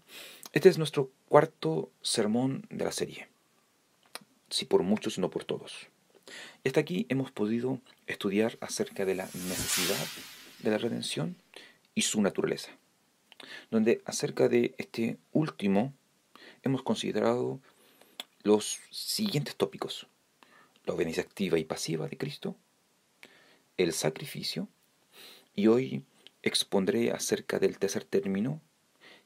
[0.53, 3.29] este es nuestro cuarto sermón de la serie.
[4.51, 5.89] Si por muchos, no por todos.
[6.65, 10.07] Hasta aquí hemos podido estudiar acerca de la necesidad
[10.61, 11.37] de la redención
[11.95, 12.71] y su naturaleza,
[13.71, 15.93] donde acerca de este último
[16.63, 17.61] hemos considerado
[18.43, 20.07] los siguientes tópicos.
[20.85, 22.57] La obediencia activa y pasiva de Cristo,
[23.77, 24.69] el sacrificio,
[25.55, 26.05] y hoy
[26.43, 28.61] expondré acerca del tercer término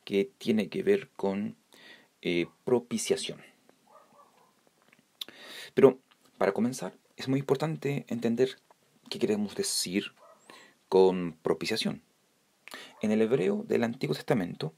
[0.04, 1.56] que tiene que ver con
[2.22, 3.40] eh, propiciación.
[5.74, 5.98] Pero
[6.38, 8.58] para comenzar, es muy importante entender
[9.08, 10.12] qué queremos decir
[10.88, 12.02] con propiciación.
[13.01, 14.75] En el hebreo del Antiguo Testamento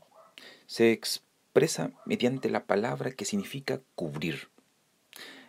[0.66, 4.48] se expresa mediante la palabra que significa cubrir.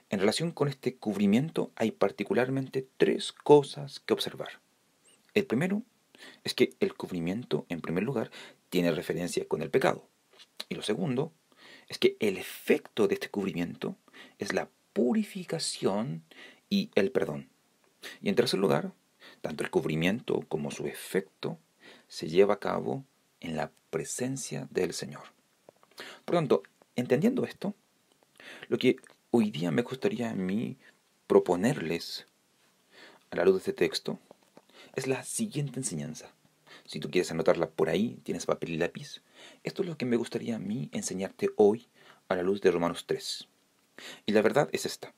[0.09, 4.61] En relación con este cubrimiento hay particularmente tres cosas que observar.
[5.33, 5.83] El primero
[6.43, 8.31] es que el cubrimiento, en primer lugar,
[8.69, 10.07] tiene referencia con el pecado.
[10.69, 11.33] Y lo segundo
[11.89, 13.97] es que el efecto de este cubrimiento
[14.37, 16.23] es la purificación
[16.69, 17.49] y el perdón.
[18.21, 18.93] Y en tercer lugar,
[19.41, 21.59] tanto el cubrimiento como su efecto
[22.15, 23.03] se lleva a cabo
[23.41, 25.23] en la presencia del Señor.
[26.23, 26.63] Por tanto,
[26.95, 27.75] entendiendo esto,
[28.69, 28.95] lo que
[29.31, 30.77] hoy día me gustaría a mí
[31.27, 32.25] proponerles
[33.31, 34.17] a la luz de este texto
[34.95, 36.33] es la siguiente enseñanza.
[36.85, 39.21] Si tú quieres anotarla por ahí, tienes papel y lápiz.
[39.65, 41.89] Esto es lo que me gustaría a mí enseñarte hoy
[42.29, 43.45] a la luz de Romanos 3.
[44.25, 45.13] Y la verdad es esta,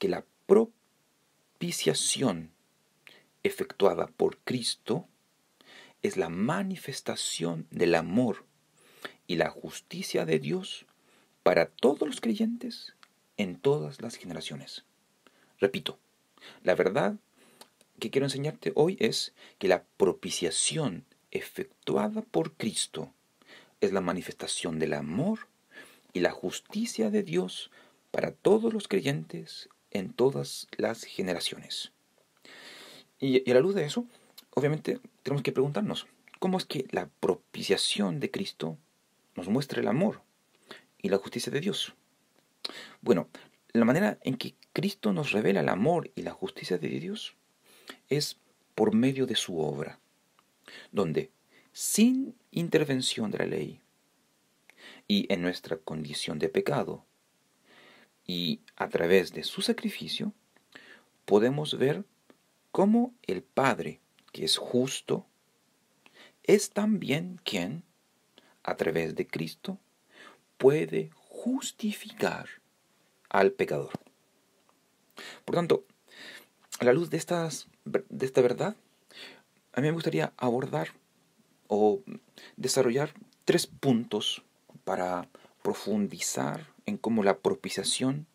[0.00, 2.50] que la propiciación
[3.44, 5.06] efectuada por Cristo
[6.02, 8.44] es la manifestación del amor
[9.26, 10.86] y la justicia de Dios
[11.42, 12.94] para todos los creyentes
[13.36, 14.84] en todas las generaciones.
[15.58, 15.98] Repito,
[16.62, 17.16] la verdad
[17.98, 23.12] que quiero enseñarte hoy es que la propiciación efectuada por Cristo
[23.80, 25.46] es la manifestación del amor
[26.12, 27.70] y la justicia de Dios
[28.10, 31.92] para todos los creyentes en todas las generaciones.
[33.18, 34.06] Y, a la luz de eso,
[34.54, 36.06] obviamente tenemos que preguntarnos,
[36.38, 38.78] ¿cómo es que la propiciación de Cristo
[39.36, 40.22] nos muestra el amor
[41.00, 41.94] y la justicia de Dios?
[43.00, 43.28] Bueno,
[43.72, 47.34] la manera en que Cristo nos revela el amor y la justicia de Dios
[48.08, 48.38] es
[48.74, 50.00] por medio de su obra,
[50.92, 51.30] donde
[51.72, 53.80] sin intervención de la ley
[55.06, 57.04] y en nuestra condición de pecado
[58.26, 60.32] y a través de su sacrificio,
[61.24, 62.04] podemos ver
[62.70, 63.99] cómo el Padre,
[64.32, 65.26] que es justo,
[66.44, 67.84] es también quien,
[68.62, 69.78] a través de Cristo,
[70.58, 72.48] puede justificar
[73.28, 73.92] al pecador.
[75.44, 75.84] Por tanto,
[76.78, 78.76] a la luz de, estas, de esta verdad,
[79.72, 80.88] a mí me gustaría abordar
[81.68, 82.02] o
[82.56, 83.14] desarrollar
[83.44, 84.42] tres puntos
[84.84, 85.28] para
[85.62, 88.26] profundizar en cómo la propiciación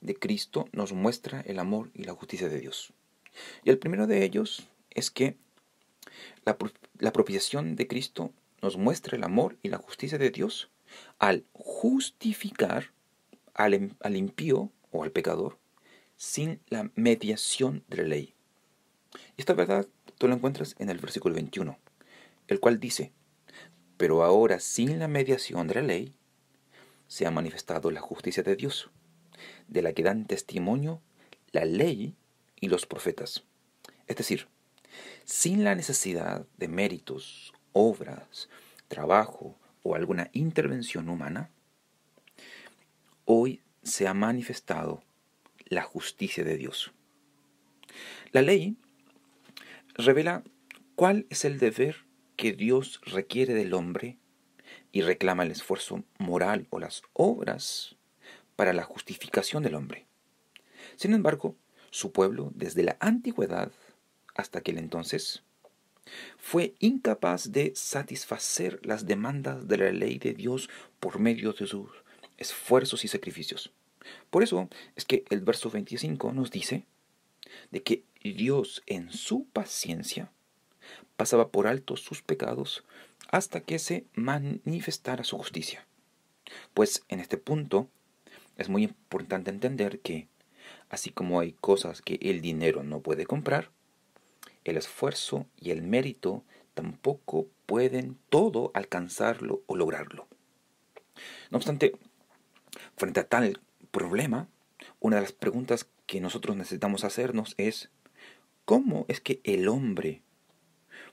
[0.00, 2.92] de Cristo nos muestra el amor y la justicia de Dios.
[3.64, 5.36] Y el primero de ellos es que
[6.44, 6.56] la,
[6.98, 8.32] la propiciación de Cristo
[8.62, 10.70] nos muestra el amor y la justicia de Dios
[11.18, 12.92] al justificar
[13.54, 15.58] al, al impío o al pecador
[16.16, 18.34] sin la mediación de la ley.
[19.36, 19.86] Esta verdad
[20.18, 21.78] tú la encuentras en el versículo 21,
[22.48, 23.12] el cual dice,
[23.96, 26.14] pero ahora sin la mediación de la ley
[27.08, 28.90] se ha manifestado la justicia de Dios,
[29.68, 31.00] de la que dan testimonio
[31.52, 32.14] la ley
[32.60, 33.44] y los profetas.
[34.06, 34.48] Es decir,
[35.24, 38.48] sin la necesidad de méritos, obras,
[38.88, 41.50] trabajo o alguna intervención humana,
[43.24, 45.02] hoy se ha manifestado
[45.66, 46.92] la justicia de Dios.
[48.32, 48.76] La ley
[49.94, 50.42] revela
[50.96, 52.04] cuál es el deber
[52.36, 54.18] que Dios requiere del hombre
[54.92, 57.96] y reclama el esfuerzo moral o las obras
[58.56, 60.06] para la justificación del hombre.
[60.96, 61.56] Sin embargo,
[61.90, 63.72] su pueblo, desde la antigüedad
[64.40, 65.42] hasta aquel entonces,
[66.38, 70.68] fue incapaz de satisfacer las demandas de la ley de Dios
[70.98, 71.88] por medio de sus
[72.38, 73.72] esfuerzos y sacrificios.
[74.30, 76.84] Por eso es que el verso 25 nos dice
[77.70, 80.30] de que Dios en su paciencia
[81.16, 82.84] pasaba por alto sus pecados
[83.28, 85.86] hasta que se manifestara su justicia.
[86.74, 87.88] Pues en este punto
[88.56, 90.28] es muy importante entender que,
[90.88, 93.70] así como hay cosas que el dinero no puede comprar,
[94.64, 96.44] el esfuerzo y el mérito
[96.74, 100.28] tampoco pueden todo alcanzarlo o lograrlo.
[101.50, 101.92] No obstante,
[102.96, 104.48] frente a tal problema,
[105.00, 107.90] una de las preguntas que nosotros necesitamos hacernos es,
[108.64, 110.22] ¿cómo es que el hombre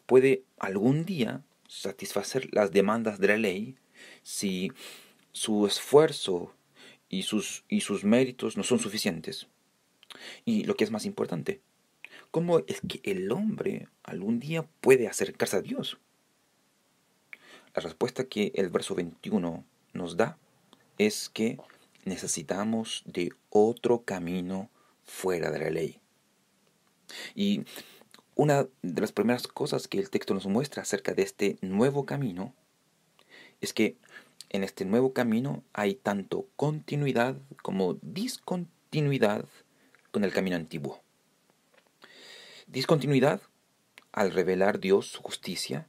[0.06, 3.76] puede algún día satisfacer las demandas de la ley
[4.24, 4.72] si
[5.32, 6.54] su esfuerzo
[7.10, 9.48] y sus, y sus méritos no son suficientes?
[10.46, 11.62] Y lo que es más importante,
[12.32, 15.98] ¿cómo es que el hombre algún día puede acercarse a Dios?
[17.74, 19.64] La respuesta que el verso 21
[19.94, 20.38] nos da
[20.98, 21.60] es que
[22.06, 24.70] necesitamos de otro camino
[25.04, 26.00] fuera de la ley.
[27.36, 27.64] Y
[28.36, 32.54] una de las primeras cosas que el texto nos muestra acerca de este nuevo camino
[33.62, 33.98] es que
[34.50, 39.46] en este nuevo camino hay tanto continuidad como discontinuidad
[40.12, 41.02] con el camino antiguo.
[42.68, 43.42] Discontinuidad
[44.12, 45.88] al revelar Dios su justicia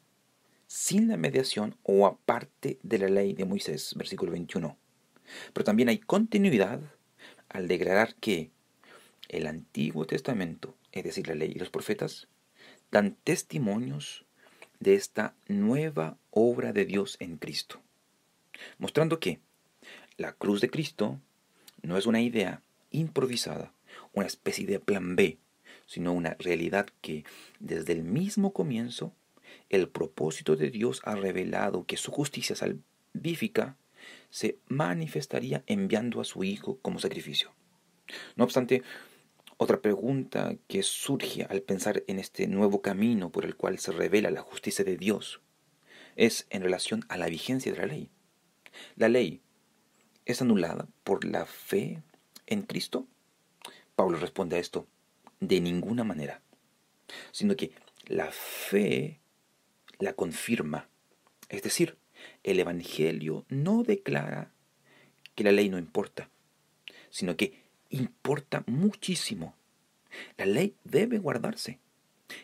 [0.68, 4.78] sin la mediación o aparte de la ley de Moisés, versículo 21.
[5.52, 6.80] Pero también hay continuidad
[7.48, 8.52] al declarar que
[9.28, 12.28] el Antiguo Testamento, es decir, la ley y los profetas,
[12.92, 14.24] dan testimonios
[14.78, 17.80] de esta nueva obra de Dios en Cristo,
[18.78, 19.40] mostrando que
[20.16, 21.20] la cruz de Cristo
[21.82, 22.62] no es una idea
[22.92, 23.72] improvisada,
[24.12, 25.38] una especie de plan B,
[25.88, 27.24] sino una realidad que
[27.58, 29.14] desde el mismo comienzo
[29.70, 33.76] el propósito de Dios ha revelado que su justicia salvífica
[34.28, 37.52] se manifestaría enviando a su Hijo como sacrificio.
[38.36, 38.82] No obstante,
[39.56, 44.30] otra pregunta que surge al pensar en este nuevo camino por el cual se revela
[44.30, 45.40] la justicia de Dios
[46.16, 48.10] es en relación a la vigencia de la ley.
[48.96, 49.40] ¿La ley
[50.26, 52.02] es anulada por la fe
[52.46, 53.06] en Cristo?
[53.96, 54.86] Pablo responde a esto
[55.40, 56.40] de ninguna manera,
[57.32, 57.72] sino que
[58.06, 59.20] la fe
[59.98, 60.88] la confirma.
[61.48, 61.96] Es decir,
[62.42, 64.50] el Evangelio no declara
[65.34, 66.28] que la ley no importa,
[67.10, 69.54] sino que importa muchísimo.
[70.36, 71.78] La ley debe guardarse.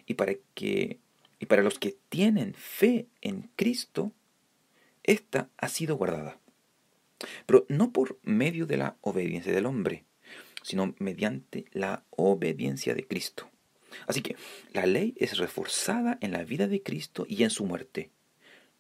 [0.07, 0.99] Y para que
[1.45, 4.13] y para los que tienen fe en Cristo,
[5.03, 6.39] esta ha sido guardada.
[7.45, 10.05] Pero no por medio de la obediencia del hombre,
[10.65, 13.49] sino mediante la obediencia de Cristo.
[14.09, 14.37] Así que
[14.73, 18.11] la ley es reforzada en la vida de Cristo y en su muerte,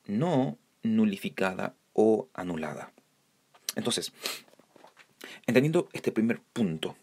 [0.07, 2.93] no nulificada o anulada.
[3.76, 4.12] Entonces,
[5.47, 6.97] entendiendo este primer punto,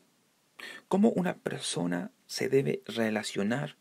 [0.88, 3.78] cómo una persona se debe relacionar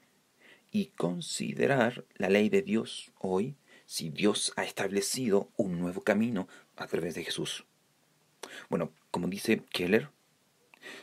[0.70, 6.46] y considerar la ley de Dios hoy si Dios ha establecido un nuevo camino
[6.76, 7.64] a través de Jesús.
[8.68, 10.10] Bueno, como dice Keller,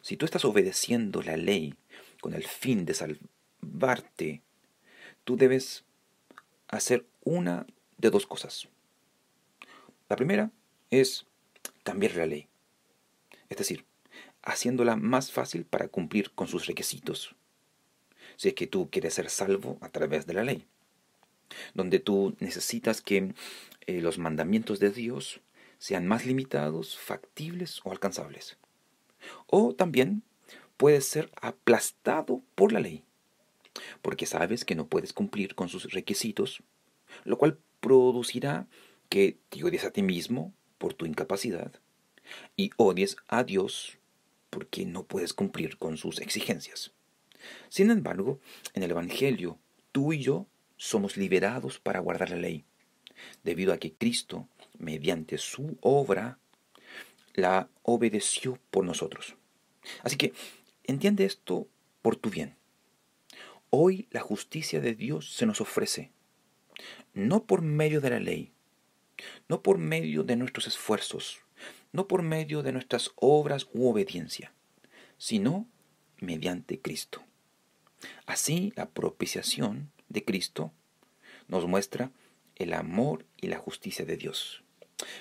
[0.01, 1.75] si tú estás obedeciendo la ley
[2.21, 4.41] con el fin de salvarte,
[5.23, 5.85] tú debes
[6.67, 7.65] hacer una
[7.97, 8.67] de dos cosas.
[10.09, 10.51] La primera
[10.89, 11.25] es
[11.83, 12.47] cambiar la ley,
[13.49, 13.85] es decir,
[14.41, 17.35] haciéndola más fácil para cumplir con sus requisitos.
[18.37, 20.65] Si es que tú quieres ser salvo a través de la ley,
[21.73, 23.33] donde tú necesitas que
[23.85, 25.41] eh, los mandamientos de Dios
[25.77, 28.57] sean más limitados, factibles o alcanzables.
[29.47, 30.23] O también
[30.77, 33.03] puedes ser aplastado por la ley,
[34.01, 36.63] porque sabes que no puedes cumplir con sus requisitos,
[37.23, 38.67] lo cual producirá
[39.09, 41.71] que te odies a ti mismo por tu incapacidad
[42.55, 43.97] y odies a Dios
[44.49, 46.91] porque no puedes cumplir con sus exigencias.
[47.69, 48.39] Sin embargo,
[48.73, 49.59] en el Evangelio,
[49.91, 50.47] tú y yo
[50.77, 52.65] somos liberados para guardar la ley,
[53.43, 54.47] debido a que Cristo,
[54.77, 56.39] mediante su obra,
[57.37, 59.35] la obedeció por nosotros.
[60.03, 60.33] Así que
[60.83, 61.67] entiende esto
[62.01, 62.55] por tu bien.
[63.69, 66.11] Hoy la justicia de Dios se nos ofrece,
[67.13, 68.51] no por medio de la ley,
[69.47, 71.39] no por medio de nuestros esfuerzos,
[71.91, 74.51] no por medio de nuestras obras u obediencia,
[75.17, 75.67] sino
[76.19, 77.23] mediante Cristo.
[78.25, 80.71] Así la propiciación de Cristo
[81.47, 82.11] nos muestra
[82.55, 84.63] el amor y la justicia de Dios.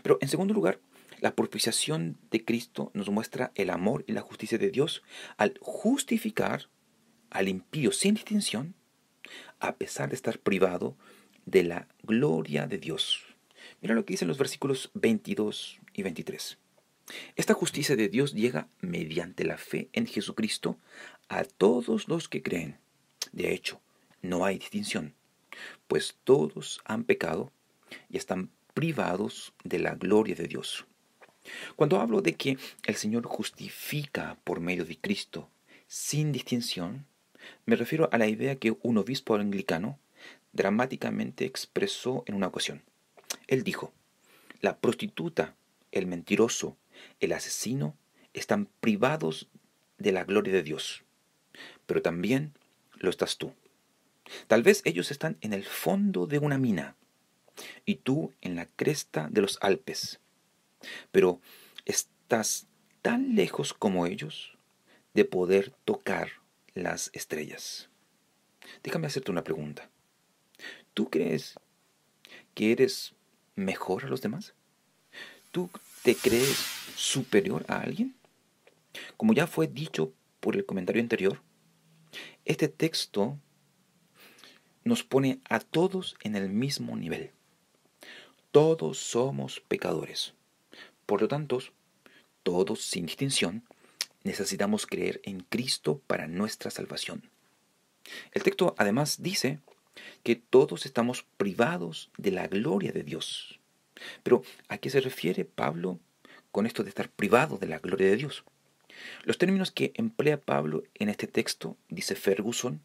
[0.02, 0.80] Pero en segundo lugar,
[1.20, 5.02] la propiciación de Cristo nos muestra el amor y la justicia de Dios
[5.36, 6.68] al justificar
[7.30, 8.74] al impío sin distinción,
[9.58, 10.96] a pesar de estar privado
[11.44, 13.24] de la gloria de Dios.
[13.80, 16.58] Mira lo que dicen los versículos 22 y 23.
[17.36, 20.78] Esta justicia de Dios llega mediante la fe en Jesucristo
[21.28, 22.78] a todos los que creen.
[23.32, 23.80] De hecho,
[24.22, 25.14] no hay distinción,
[25.86, 27.52] pues todos han pecado
[28.08, 30.86] y están privados de la gloria de Dios.
[31.76, 35.48] Cuando hablo de que el Señor justifica por medio de Cristo
[35.86, 37.06] sin distinción,
[37.64, 39.98] me refiero a la idea que un obispo anglicano
[40.52, 42.82] dramáticamente expresó en una ocasión.
[43.46, 43.92] Él dijo,
[44.60, 45.54] la prostituta,
[45.92, 46.76] el mentiroso,
[47.20, 47.94] el asesino
[48.32, 49.48] están privados
[49.98, 51.04] de la gloria de Dios,
[51.86, 52.52] pero también
[52.94, 53.52] lo estás tú.
[54.48, 56.96] Tal vez ellos están en el fondo de una mina
[57.84, 60.20] y tú en la cresta de los Alpes,
[61.12, 61.40] pero
[61.84, 62.66] estás
[63.02, 64.56] tan lejos como ellos
[65.14, 66.30] de poder tocar
[66.74, 67.88] las estrellas.
[68.82, 69.88] Déjame hacerte una pregunta.
[70.94, 71.54] ¿Tú crees
[72.54, 73.14] que eres
[73.54, 74.54] mejor a los demás?
[75.52, 75.70] ¿Tú
[76.02, 76.56] te crees
[76.96, 78.14] superior a alguien?
[79.16, 81.40] Como ya fue dicho por el comentario anterior,
[82.44, 83.38] este texto
[84.84, 87.32] nos pone a todos en el mismo nivel.
[88.52, 90.35] Todos somos pecadores.
[91.06, 91.60] Por lo tanto,
[92.42, 93.62] todos sin distinción
[94.24, 97.22] necesitamos creer en Cristo para nuestra salvación.
[98.32, 99.60] El texto además dice
[100.22, 103.60] que todos estamos privados de la gloria de Dios.
[104.22, 105.98] Pero ¿a qué se refiere Pablo
[106.52, 108.44] con esto de estar privado de la gloria de Dios?
[109.24, 112.80] Los términos que emplea Pablo en este texto, dice Ferguson,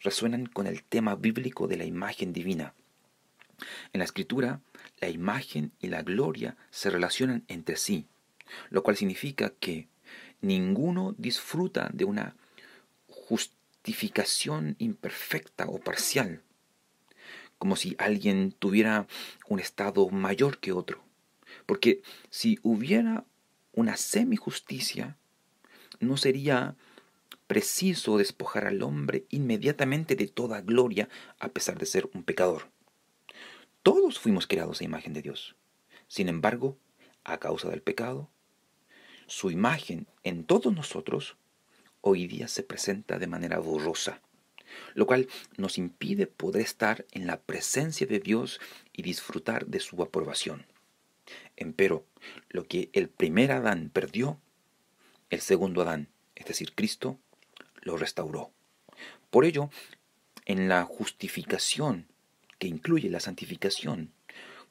[0.00, 2.74] resuenan con el tema bíblico de la imagen divina.
[3.92, 4.60] En la escritura,
[5.00, 8.06] la imagen y la gloria se relacionan entre sí,
[8.70, 9.88] lo cual significa que
[10.40, 12.36] ninguno disfruta de una
[13.06, 16.42] justificación imperfecta o parcial,
[17.58, 19.06] como si alguien tuviera
[19.48, 21.02] un estado mayor que otro.
[21.66, 23.24] Porque si hubiera
[23.72, 25.16] una semi-justicia,
[26.00, 26.76] no sería
[27.46, 31.08] preciso despojar al hombre inmediatamente de toda gloria
[31.40, 32.70] a pesar de ser un pecador.
[33.88, 35.56] Todos fuimos creados a imagen de Dios.
[36.08, 36.76] Sin embargo,
[37.24, 38.28] a causa del pecado,
[39.26, 41.38] su imagen en todos nosotros
[42.02, 44.20] hoy día se presenta de manera borrosa,
[44.92, 45.26] lo cual
[45.56, 48.60] nos impide poder estar en la presencia de Dios
[48.92, 50.66] y disfrutar de su aprobación.
[51.56, 52.04] Empero,
[52.50, 54.38] lo que el primer Adán perdió,
[55.30, 57.18] el segundo Adán, es decir, Cristo,
[57.80, 58.50] lo restauró.
[59.30, 59.70] Por ello,
[60.44, 62.07] en la justificación
[62.58, 64.12] que incluye la santificación,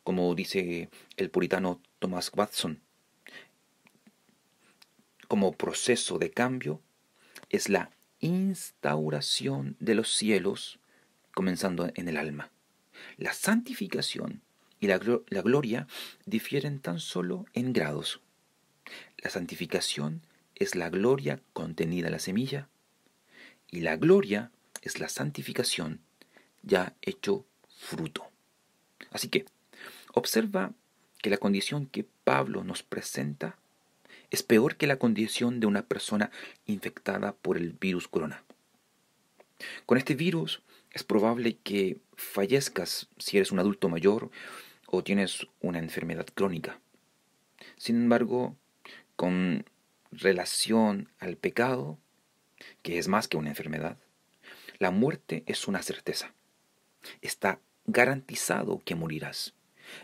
[0.03, 2.81] como dice el puritano Thomas Watson,
[5.27, 6.81] como proceso de cambio
[7.49, 10.79] es la instauración de los cielos
[11.33, 12.49] comenzando en el alma.
[13.17, 14.41] La santificación
[14.79, 15.87] y la, la, gloria
[16.25, 18.21] difieren tan solo en grados.
[19.17, 20.21] La santificación
[20.55, 22.69] es la gloria contenida en la semilla
[23.69, 26.01] y la gloria es la santificación
[26.63, 27.45] ya hecho
[27.87, 28.27] fruto.
[29.11, 29.45] Así que
[30.13, 30.73] observa
[31.21, 33.57] que la condición que Pablo nos presenta
[34.29, 36.29] es peor que la condición de una persona
[36.65, 38.43] infectada por el virus corona.
[39.85, 40.61] Con este virus
[40.91, 44.31] es probable que fallezcas si eres un adulto mayor
[44.87, 46.79] o tienes una enfermedad crónica.
[47.77, 48.57] Sin embargo,
[49.15, 49.65] con
[50.11, 51.97] relación al pecado,
[52.81, 53.97] que es más que una enfermedad,
[54.77, 56.33] la muerte es una certeza.
[57.21, 59.53] Está garantizado que morirás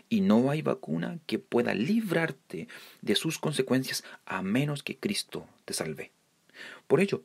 [0.08, 2.68] y no hay vacuna que pueda librarte
[3.02, 6.10] de sus consecuencias a menos que Cristo te salve.
[6.86, 7.22] Por ello,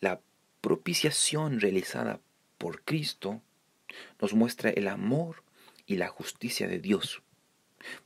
[0.00, 0.20] la
[0.60, 2.20] propiciación realizada
[2.56, 3.42] por Cristo
[4.20, 5.42] nos muestra el amor
[5.86, 7.22] y la justicia de Dios,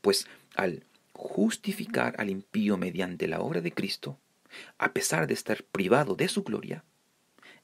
[0.01, 4.19] pues al justificar al impío mediante la obra de Cristo,
[4.79, 6.85] a pesar de estar privado de su gloria,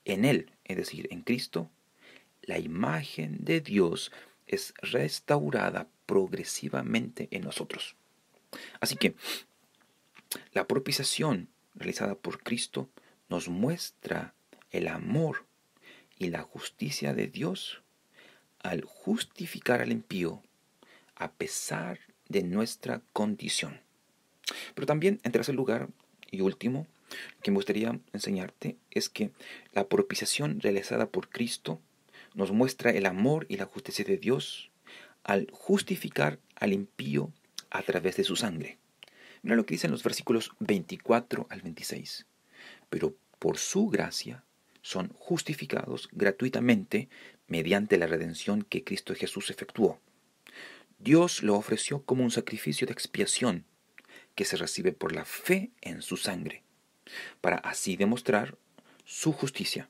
[0.05, 1.71] en Él, es decir, en Cristo,
[2.43, 4.11] la imagen de Dios
[4.49, 7.97] es restaurada progresivamente en nosotros.
[8.81, 9.15] Así que
[10.53, 12.89] la propiciación realizada por Cristo
[13.29, 14.35] nos muestra
[14.71, 15.47] el amor
[16.17, 17.83] y la justicia de Dios
[18.61, 20.43] al justificar al impío
[21.15, 23.81] a pesar de nuestra condición.
[24.75, 25.89] Pero también, en tercer lugar
[26.31, 26.87] y último,
[27.43, 29.31] que me gustaría enseñarte es que
[29.73, 31.81] la propiciación realizada por Cristo
[32.39, 34.71] nos muestra el amor y la justicia de Dios
[35.25, 37.33] al justificar al impío
[37.69, 38.79] a través de su sangre.
[39.43, 42.27] Mira lo que dicen los versículos 24 al 26.
[42.91, 44.45] Pero por su gracia
[44.83, 47.09] son justificados gratuitamente
[47.49, 49.99] mediante la redención que Cristo Jesús efectuó.
[51.01, 53.65] Dios lo ofreció como un sacrificio de expiación
[54.37, 56.63] que se recibe por la fe en su sangre,
[57.41, 58.57] para así demostrar
[59.05, 59.89] su justicia.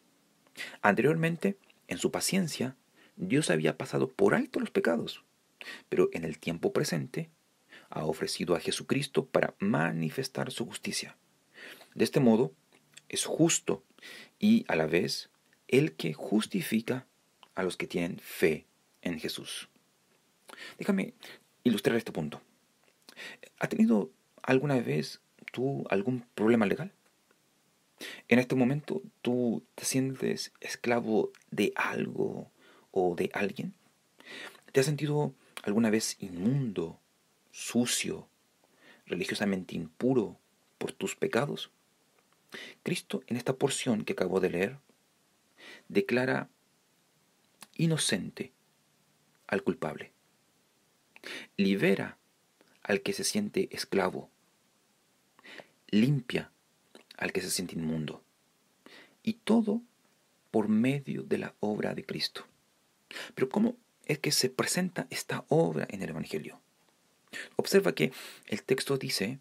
[0.80, 1.58] Anteriormente,
[1.88, 2.76] en su paciencia,
[3.16, 5.24] Dios había pasado por alto los pecados,
[5.88, 7.30] pero en el tiempo presente
[7.90, 11.16] ha ofrecido a Jesucristo para manifestar su justicia.
[11.94, 12.52] De este modo,
[13.08, 13.82] es justo
[14.38, 15.30] y a la vez
[15.66, 17.06] el que justifica
[17.54, 18.66] a los que tienen fe
[19.02, 19.68] en Jesús.
[20.78, 21.14] Déjame
[21.64, 22.40] ilustrar este punto.
[23.58, 24.10] ¿Ha tenido
[24.42, 25.20] alguna vez
[25.52, 26.92] tú algún problema legal?
[28.28, 32.50] En este momento tú te sientes esclavo de algo
[32.90, 33.74] o de alguien.
[34.72, 37.00] ¿Te has sentido alguna vez inmundo,
[37.50, 38.28] sucio,
[39.06, 40.38] religiosamente impuro
[40.78, 41.70] por tus pecados?
[42.82, 44.78] Cristo en esta porción que acabo de leer
[45.88, 46.48] declara
[47.74, 48.52] inocente
[49.46, 50.12] al culpable.
[51.56, 52.18] Libera
[52.82, 54.30] al que se siente esclavo.
[55.88, 56.52] Limpia
[57.18, 58.22] al que se siente inmundo.
[59.22, 59.82] Y todo
[60.50, 62.46] por medio de la obra de Cristo.
[63.34, 66.60] Pero ¿cómo es que se presenta esta obra en el Evangelio?
[67.56, 68.12] Observa que
[68.46, 69.38] el texto dice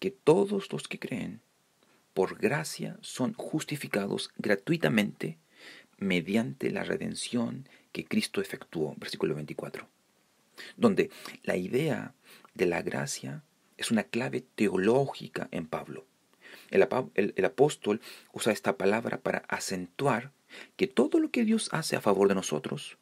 [0.00, 1.40] que todos los que creen
[2.14, 5.38] por gracia son justificados gratuitamente
[5.98, 9.88] mediante la redención que Cristo efectuó, versículo 24,
[10.76, 11.10] donde
[11.44, 12.14] la idea
[12.54, 13.44] de la gracia
[13.76, 16.06] es una clave teológica en Pablo.
[16.70, 16.86] El,
[17.36, 18.00] el, apóstol
[18.32, 20.32] usa esta palabra para acentuar
[20.76, 22.98] que todo lo que Dios hace a favor de nosotros,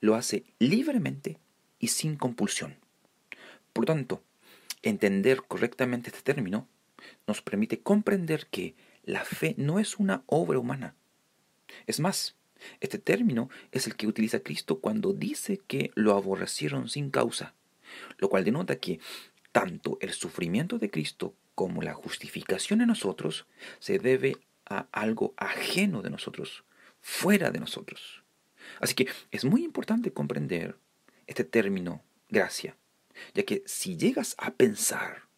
[0.00, 1.38] lo hace libremente
[1.78, 2.76] y sin compulsión.
[3.72, 4.22] Por tanto,
[4.82, 6.68] entender correctamente este término
[7.26, 8.74] nos permite comprender que
[9.04, 10.94] la fe no es una obra humana.
[11.86, 12.36] Es más,
[12.80, 17.54] este término es el que utiliza Cristo cuando dice que lo aborrecieron sin causa,
[18.18, 19.00] lo cual denota que
[19.52, 23.46] tanto el sufrimiento de Cristo como la justificación en nosotros
[23.78, 24.36] se debe
[24.66, 26.64] a algo ajeno de nosotros,
[27.00, 28.22] fuera de nosotros.
[28.80, 30.76] Así que es muy importante comprender
[31.26, 32.76] este término gracia,
[33.34, 35.28] ya que si llegas a pensar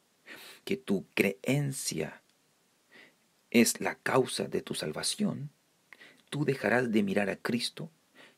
[0.64, 2.22] que tu creencia
[3.50, 5.50] es la causa de tu salvación,
[6.30, 7.90] tú dejarás de mirar a Cristo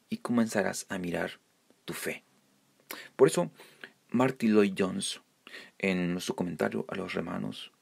[0.09, 1.41] y comenzarás a mirar
[1.85, 2.25] tu fe.
[3.17, 3.51] Por eso,
[4.11, 5.21] Martin Lloyd Jones,
[5.79, 7.73] en su comentario a los romanos,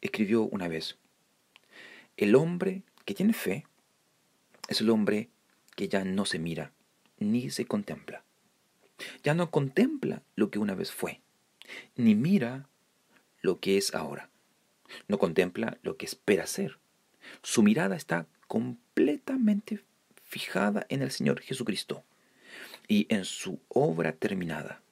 [0.00, 0.98] escribió una vez,
[2.16, 3.66] el hombre que tiene fe
[4.68, 5.30] es el hombre
[5.76, 6.72] que ya no se mira
[7.18, 8.24] ni se contempla.
[9.22, 11.20] Ya no contempla lo que una vez fue,
[11.96, 12.68] ni mira
[13.40, 14.30] lo que es ahora.
[15.08, 16.78] No contempla lo que espera ser.
[17.42, 19.84] Su mirada está completamente
[20.22, 22.04] fijada en el Señor Jesucristo
[22.86, 24.82] y en su obra terminada.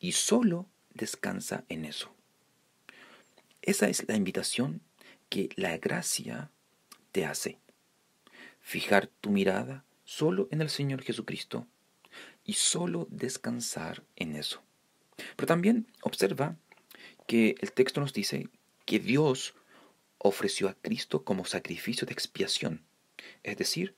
[0.00, 2.12] Y solo descansa en eso.
[3.62, 4.80] Esa es la invitación
[5.28, 6.50] que la gracia
[7.12, 7.58] te hace.
[8.60, 11.66] Fijar tu mirada solo en el Señor Jesucristo
[12.44, 14.62] y solo descansar en eso.
[15.36, 16.56] Pero también observa
[17.26, 18.48] que el texto nos dice
[18.86, 19.54] que Dios
[20.18, 22.82] ofreció a Cristo como sacrificio de expiación,
[23.42, 23.94] es decir,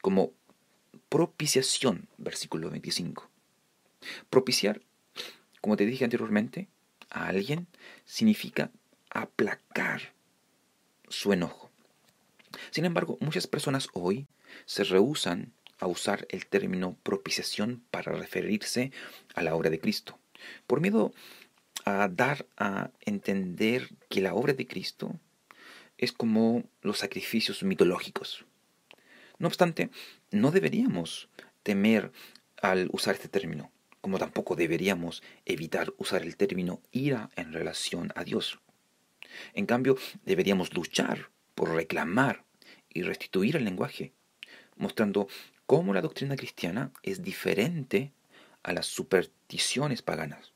[0.00, 0.32] como
[1.08, 3.28] propiciación, versículo 25.
[4.30, 4.80] Propiciar,
[5.62, 6.68] como te dije anteriormente,
[7.08, 7.68] a alguien
[8.04, 8.70] significa
[9.08, 10.12] aplacar
[11.08, 11.70] su enojo.
[12.70, 14.26] Sin embargo, muchas personas hoy
[14.66, 18.92] se rehusan a usar el término propiciación para referirse
[19.34, 20.18] a la obra de Cristo,
[20.66, 21.14] por miedo
[21.84, 25.18] a dar a entender que la obra de Cristo
[25.96, 28.44] es como los sacrificios mitológicos.
[29.38, 29.90] No obstante,
[30.32, 31.28] no deberíamos
[31.62, 32.12] temer
[32.60, 33.70] al usar este término,
[34.02, 38.58] como tampoco deberíamos evitar usar el término ira en relación a Dios.
[39.54, 42.44] En cambio, deberíamos luchar por reclamar
[42.92, 44.12] y restituir el lenguaje,
[44.76, 45.28] mostrando
[45.66, 48.12] cómo la doctrina cristiana es diferente
[48.64, 50.52] a las supersticiones paganas,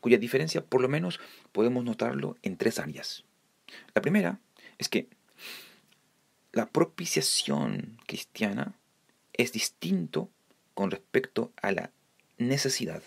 [0.00, 1.20] cuya diferencia por lo menos
[1.52, 3.24] podemos notarlo en tres áreas.
[3.92, 4.38] La primera
[4.78, 5.08] es que
[6.52, 8.78] la propiciación cristiana
[9.32, 10.30] es distinto
[10.74, 11.90] con respecto a la
[12.38, 13.02] necesidad,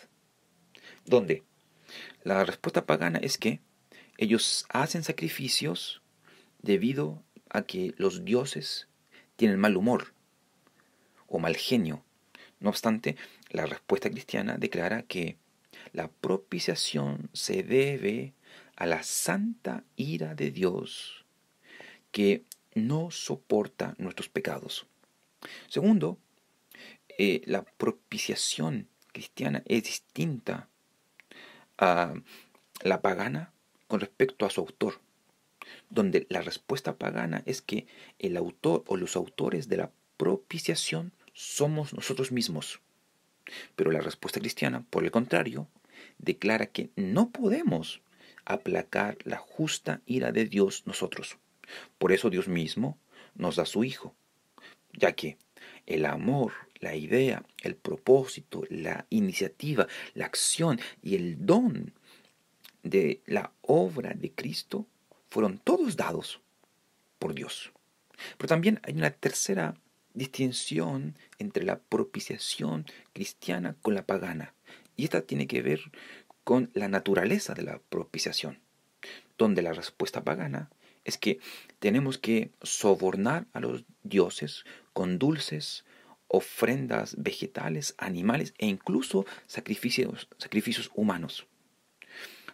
[1.06, 1.44] donde
[2.24, 3.62] la respuesta pagana es que
[4.18, 6.02] ellos hacen sacrificios
[6.62, 8.88] debido a que los dioses
[9.36, 10.14] tienen mal humor
[11.28, 12.04] o mal genio.
[12.60, 13.16] No obstante,
[13.50, 15.38] la respuesta cristiana declara que
[15.94, 18.34] la propiciación se debe
[18.76, 21.26] a la santa ira de Dios
[22.12, 24.88] que no soporta nuestros pecados.
[25.68, 26.20] Segundo,
[27.18, 30.70] eh, la propiciación cristiana es distinta
[31.80, 32.14] a
[32.84, 33.52] la pagana
[33.88, 35.00] con respecto a su autor,
[35.90, 37.88] donde la respuesta pagana es que
[38.20, 42.80] el autor o los autores de la propiciación somos nosotros mismos.
[43.76, 45.68] Pero la respuesta cristiana, por el contrario,
[46.20, 48.02] declara que no podemos
[48.46, 51.38] aplacar la justa ira de Dios nosotros.
[51.98, 53.00] Por eso Dios mismo
[53.34, 54.14] nos da su Hijo,
[54.94, 55.38] ya que
[55.88, 61.94] el amor, la idea, el propósito, la iniciativa, la acción y el don
[62.84, 64.88] de la obra de Cristo
[65.30, 66.40] fueron todos dados
[67.20, 67.72] por Dios.
[68.38, 69.76] Pero también hay una tercera
[70.14, 74.54] distinción entre la propiciación cristiana con la pagana.
[74.96, 75.80] Y esta tiene que ver
[76.44, 78.60] con la naturaleza de la propiciación,
[79.38, 80.70] donde la respuesta pagana
[81.08, 81.40] es que
[81.80, 85.86] tenemos que sobornar a los dioses con dulces,
[86.28, 91.48] ofrendas vegetales, animales e incluso sacrificios, sacrificios humanos.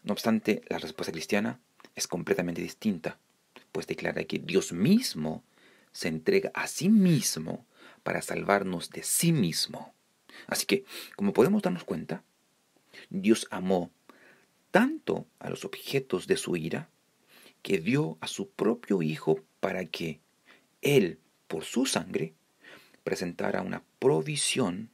[0.04, 1.60] No obstante, la respuesta cristiana
[1.96, 3.20] es completamente distinta,
[3.72, 5.44] pues declara que Dios mismo
[5.92, 7.66] se entrega a sí mismo
[8.04, 9.94] para salvarnos de sí mismo.
[10.48, 10.84] Así que,
[11.16, 12.24] como podemos darnos cuenta,
[13.10, 13.92] Dios amó
[14.72, 16.90] tanto a los objetos de su ira
[17.62, 20.20] que dio a su propio Hijo para que
[20.82, 22.34] Él, por su sangre,
[23.04, 24.90] presentara una provisión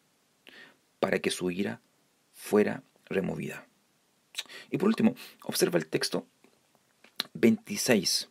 [1.00, 1.82] para que su ira
[2.34, 3.68] fuera removida.
[4.70, 6.26] Y por último, observa el texto
[7.34, 8.30] 26,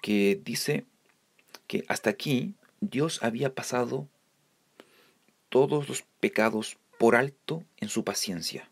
[0.00, 0.84] que dice
[1.66, 4.08] que hasta aquí Dios había pasado
[5.48, 8.70] todos los pecados por alto en su paciencia,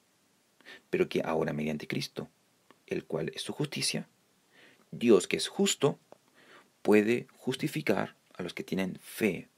[0.89, 2.29] pero que ahora mediante Cristo,
[2.87, 4.09] el cual es su justicia,
[4.91, 5.99] Dios que es justo,
[6.83, 9.50] puede justificar a los que tienen fe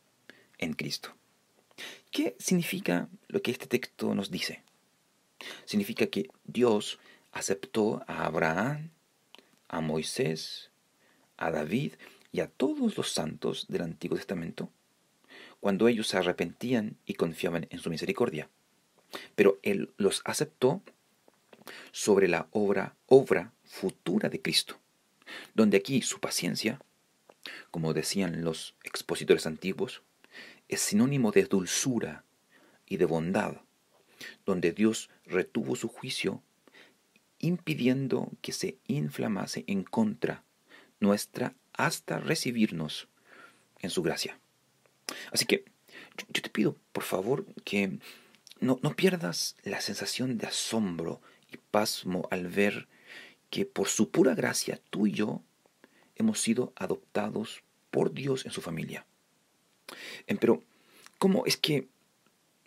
[0.63, 1.15] en Cristo.
[2.11, 4.63] ¿Qué significa lo que este texto nos dice?
[5.65, 6.99] Significa que Dios
[7.33, 8.91] aceptó a Abraham,
[9.69, 10.71] a Moisés,
[11.37, 11.95] a David
[12.31, 14.71] y a todos los santos del Antiguo Testamento
[15.61, 18.49] cuando ellos se arrepentían y confiaban en su misericordia.
[19.35, 20.83] Pero Él los aceptó
[21.93, 24.83] sobre la obra, obra futura de Cristo
[25.55, 26.81] donde aquí su paciencia,
[27.71, 30.03] como decían los expositores antiguos,
[30.73, 32.25] es sinónimo de dulzura
[32.87, 33.57] y de bondad,
[34.47, 36.43] donde Dios retuvo su juicio
[37.39, 40.45] impidiendo que se inflamase en contra
[40.99, 43.09] nuestra hasta recibirnos
[43.81, 44.39] en su gracia.
[45.31, 45.65] Así que
[46.33, 47.99] yo te pido, por favor, que
[48.61, 51.21] no, no pierdas la sensación de asombro
[51.53, 52.89] y pasmo al ver
[53.51, 55.43] que por su pura gracia tú y yo
[56.17, 59.05] hemos sido adoptados por Dios en su familia.
[60.27, 60.63] Pero,
[61.19, 61.89] ¿cómo es que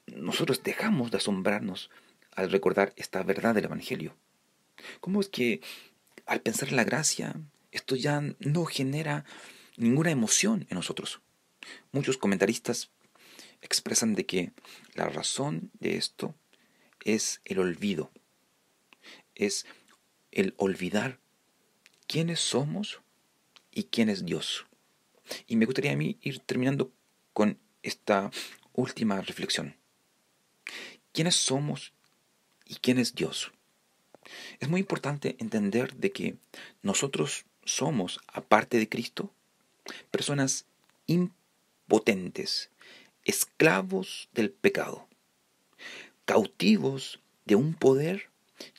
[0.07, 1.89] nosotros dejamos de asombrarnos
[2.31, 4.15] al recordar esta verdad del Evangelio?
[4.99, 5.61] ¿Cómo es que
[6.25, 7.35] al pensar en la gracia,
[7.71, 9.25] esto ya no genera
[9.77, 11.21] ninguna emoción en nosotros?
[11.91, 12.91] Muchos comentaristas
[13.61, 14.51] expresan de que
[14.93, 16.35] la razón de esto
[17.03, 18.11] es el olvido,
[19.33, 19.65] es
[20.31, 21.19] el olvidar
[22.07, 23.01] quiénes somos
[23.71, 24.65] y quién es Dios.
[25.47, 26.91] Y me gustaría a mí ir terminando
[27.35, 28.31] con esta
[28.71, 29.75] última reflexión.
[31.11, 31.91] ¿Quiénes somos
[32.65, 33.51] y quién es Dios?
[34.61, 36.37] Es muy importante entender de que
[36.81, 39.33] nosotros somos, aparte de Cristo,
[40.11, 40.65] personas
[41.07, 42.71] impotentes,
[43.25, 45.09] esclavos del pecado,
[46.23, 48.29] cautivos de un poder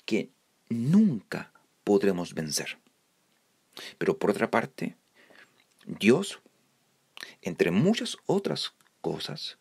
[0.07, 0.31] que
[0.71, 1.53] nunca
[1.85, 2.79] podremos vencer.
[3.99, 4.97] Pero por otra parte,
[5.85, 6.41] Dios,
[7.47, 9.59] entre muchas otras cosas,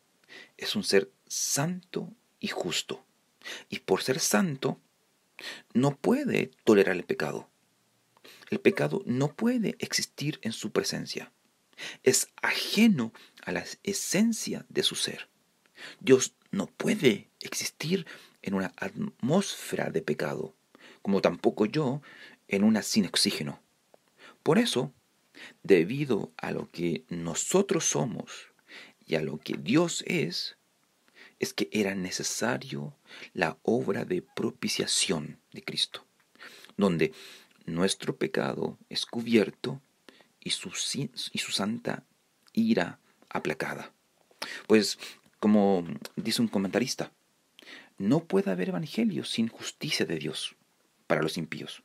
[0.57, 3.05] es un ser santo y justo,
[3.69, 4.79] Y por ser santo,
[5.73, 7.47] no puede tolerar el pecado.
[8.49, 11.31] El pecado no puede existir en su presencia.
[12.01, 13.13] Es ajeno
[13.43, 15.29] a la esencia de su ser.
[15.99, 18.07] Dios no puede existir
[18.41, 20.55] en una atmósfera de pecado,
[21.03, 22.01] como tampoco yo
[22.47, 23.61] en una sin oxígeno.
[24.41, 24.91] Por eso,
[25.63, 28.49] debido a lo que nosotros somos
[29.05, 30.57] y a lo que Dios es,
[31.39, 32.95] es que era necesario
[33.33, 36.05] la obra de propiciación de Cristo,
[36.77, 37.13] donde
[37.65, 39.81] nuestro pecado es cubierto
[40.39, 40.71] y su,
[41.31, 42.03] y su santa
[42.53, 43.91] ira aplacada.
[44.67, 44.97] Pues,
[45.39, 47.11] como dice un comentarista,
[47.97, 50.55] no puede haber evangelio sin justicia de Dios
[51.07, 51.83] para los impíos,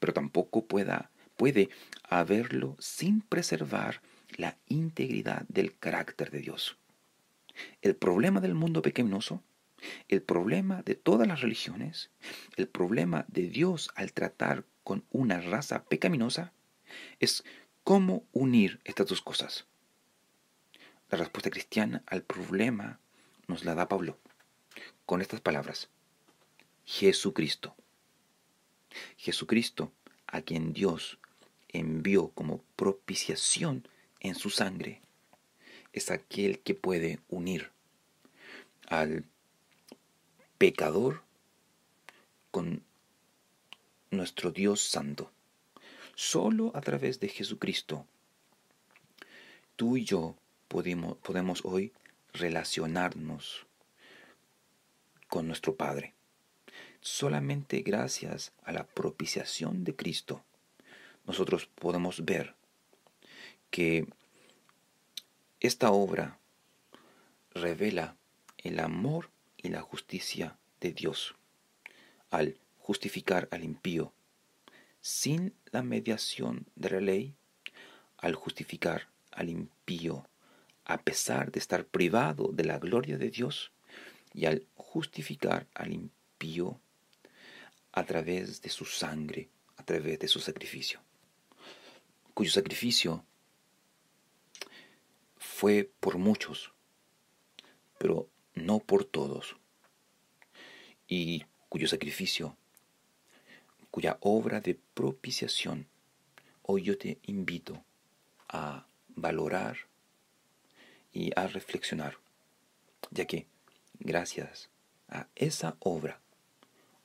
[0.00, 1.10] pero tampoco pueda,
[1.42, 1.70] puede
[2.04, 4.00] haberlo sin preservar
[4.36, 6.78] la integridad del carácter de Dios.
[7.80, 9.42] El problema del mundo pequeñoso,
[10.06, 12.12] el problema de todas las religiones,
[12.56, 16.52] el problema de Dios al tratar con una raza pecaminosa,
[17.18, 17.42] es
[17.82, 19.66] cómo unir estas dos cosas.
[21.10, 23.00] La respuesta cristiana al problema
[23.48, 24.16] nos la da Pablo
[25.06, 25.90] con estas palabras.
[26.84, 27.74] Jesucristo.
[29.16, 29.92] Jesucristo,
[30.28, 31.18] a quien Dios
[31.72, 33.86] envió como propiciación
[34.20, 35.00] en su sangre,
[35.92, 37.70] es aquel que puede unir
[38.88, 39.24] al
[40.58, 41.22] pecador
[42.50, 42.82] con
[44.10, 45.30] nuestro Dios Santo.
[46.14, 48.06] Solo a través de Jesucristo,
[49.76, 50.36] tú y yo
[50.68, 51.92] podemos, podemos hoy
[52.32, 53.66] relacionarnos
[55.28, 56.14] con nuestro Padre.
[57.00, 60.44] Solamente gracias a la propiciación de Cristo,
[61.26, 62.54] nosotros podemos ver
[63.70, 64.06] que
[65.60, 66.38] esta obra
[67.54, 68.16] revela
[68.58, 71.34] el amor y la justicia de Dios
[72.30, 74.12] al justificar al impío
[75.00, 77.34] sin la mediación de la ley,
[78.18, 80.26] al justificar al impío
[80.84, 83.72] a pesar de estar privado de la gloria de Dios
[84.34, 86.80] y al justificar al impío
[87.92, 91.00] a través de su sangre, a través de su sacrificio,
[92.34, 93.24] cuyo sacrificio
[95.36, 96.72] fue por muchos,
[97.98, 99.56] pero no por todos,
[101.06, 102.56] y cuyo sacrificio,
[103.90, 105.86] cuya obra de propiciación,
[106.62, 107.84] hoy yo te invito
[108.48, 109.76] a valorar
[111.12, 112.16] y a reflexionar,
[113.10, 113.46] ya que
[113.98, 114.70] gracias
[115.08, 116.20] a esa obra,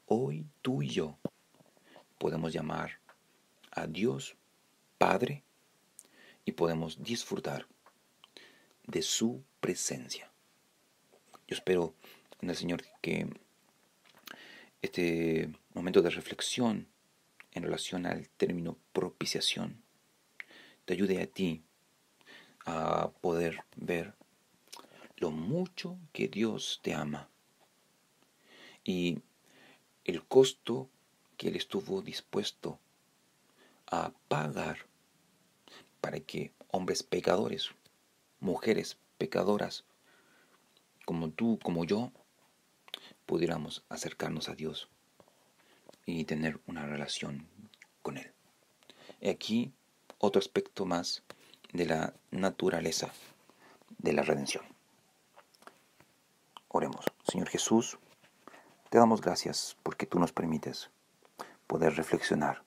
[0.05, 1.17] hoy tú y yo
[2.17, 2.99] podemos llamar
[3.71, 4.36] a Dios
[4.97, 5.43] Padre
[6.45, 7.67] y podemos disfrutar
[8.85, 10.31] de su presencia.
[11.47, 11.93] Yo espero
[12.41, 13.27] en el Señor que
[14.81, 16.87] este momento de reflexión
[17.51, 19.83] en relación al término propiciación
[20.85, 21.63] te ayude a ti
[22.65, 24.13] a poder ver
[25.17, 27.29] lo mucho que Dios te ama
[28.83, 29.19] y
[30.05, 30.89] el costo
[31.35, 32.79] que Él estuvo dispuesto
[33.87, 34.86] a pagar
[36.01, 37.71] para que hombres pecadores
[38.39, 39.83] mujeres pecadoras
[41.05, 42.11] como tú, como yo,
[43.25, 44.89] pudiéramos acercarnos a Dios
[46.05, 47.47] y tener una relación
[48.01, 48.31] con Él.
[49.21, 49.71] Y aquí
[50.19, 51.23] otro aspecto más
[51.73, 53.11] de la naturaleza
[53.97, 54.65] de la redención.
[56.67, 57.05] Oremos.
[57.27, 57.97] Señor Jesús,
[58.89, 60.89] te damos gracias porque tú nos permites
[61.67, 62.63] poder reflexionar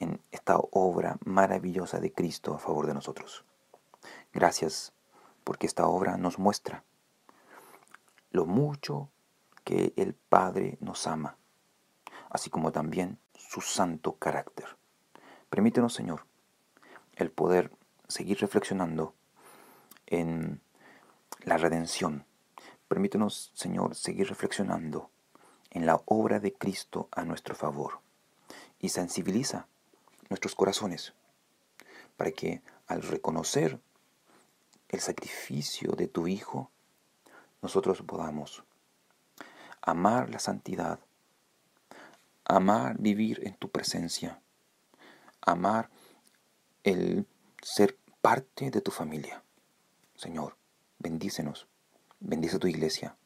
[0.00, 3.44] en esta obra maravillosa de Cristo a favor de nosotros.
[4.32, 4.92] Gracias
[5.44, 6.84] porque esta obra nos muestra
[8.32, 9.10] lo mucho
[9.64, 11.36] que el Padre nos ama,
[12.30, 14.66] así como también su santo carácter.
[15.48, 16.24] Permítenos, Señor,
[17.14, 17.72] el poder
[18.08, 19.14] seguir reflexionando
[20.06, 20.60] en
[21.42, 22.24] la redención.
[22.88, 25.10] Permítenos, Señor, seguir reflexionando
[25.70, 28.00] en la obra de Cristo a nuestro favor
[28.78, 29.66] y sensibiliza
[30.30, 31.12] nuestros corazones
[32.16, 33.78] para que al reconocer
[34.88, 36.70] el sacrificio de tu Hijo,
[37.62, 38.64] nosotros podamos
[39.82, 41.00] amar la santidad,
[42.44, 44.40] amar vivir en tu presencia,
[45.40, 45.90] amar
[46.84, 47.26] el
[47.62, 49.42] ser parte de tu familia.
[50.16, 50.56] Señor,
[50.98, 51.66] bendícenos,
[52.18, 53.16] bendice tu iglesia,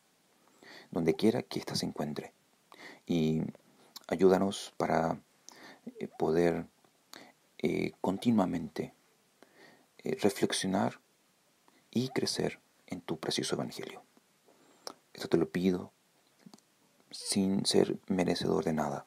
[0.91, 2.33] donde quiera que ésta se encuentre,
[3.07, 3.43] y
[4.07, 5.19] ayúdanos para
[5.87, 6.67] eh, poder
[7.67, 8.93] eh, continuamente
[10.03, 11.01] eh, reflexionar
[11.91, 14.03] y crecer en tu precioso Evangelio.
[15.15, 15.91] Esto te lo pido
[17.11, 19.07] sin ser merecedor de nada,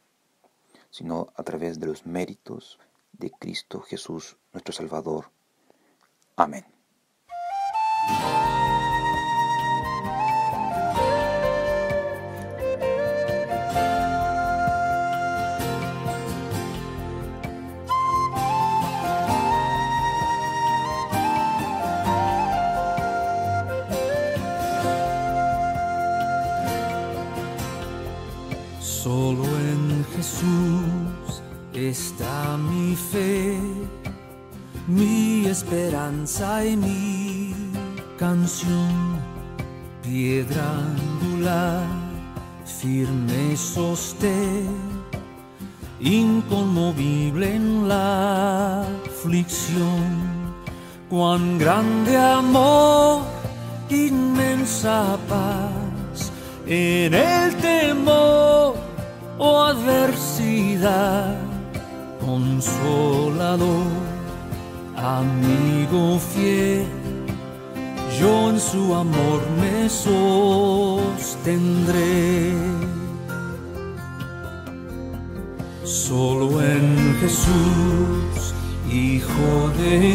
[0.90, 2.80] sino a través de los méritos
[3.12, 5.30] de Cristo Jesús, nuestro Salvador.
[6.36, 6.66] Amén.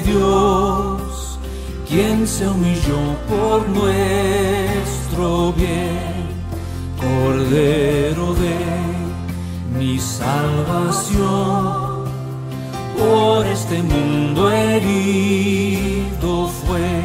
[0.05, 1.39] Dios,
[1.89, 6.23] quien se humilló por nuestro bien,
[6.99, 8.57] Cordero de
[9.79, 11.23] mi salvación,
[12.99, 17.01] por este mundo herido fue,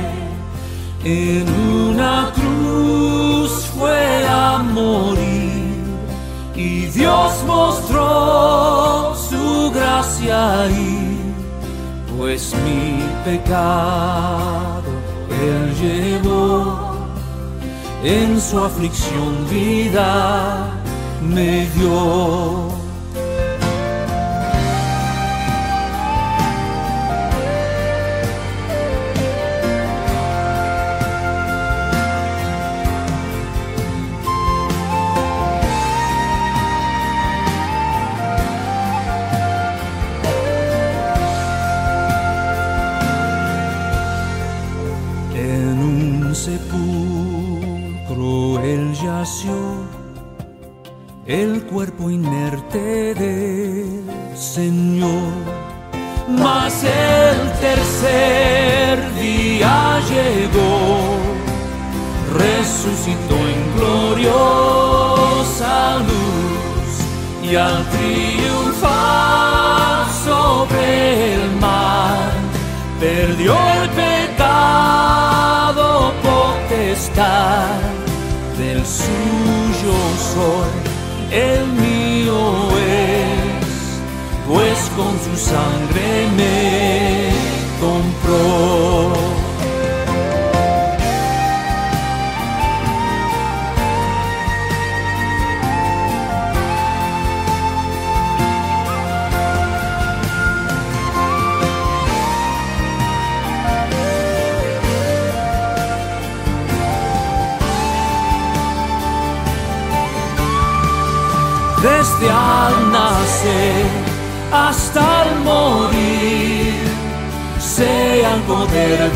[1.03, 1.47] en
[1.89, 5.84] una cruz fue a morir,
[6.55, 10.96] y Dios mostró su gracia ahí
[12.27, 14.83] pues mi pecado
[15.41, 17.07] Él llevó,
[18.03, 20.69] en su aflicción vida
[21.21, 22.66] me dio.
[51.97, 54.03] Cuerpo inerte del
[54.35, 55.33] Señor.
[56.29, 61.17] Mas el tercer día llegó,
[62.37, 66.91] resucitó en gloriosa luz
[67.49, 69.27] y al triunfar
[70.25, 72.31] sobre el mar,
[72.99, 75.85] perdió el pecado
[76.21, 77.79] potestad
[78.57, 79.95] del suyo
[80.33, 80.73] soy,
[81.31, 81.66] el
[85.49, 86.66] sangre me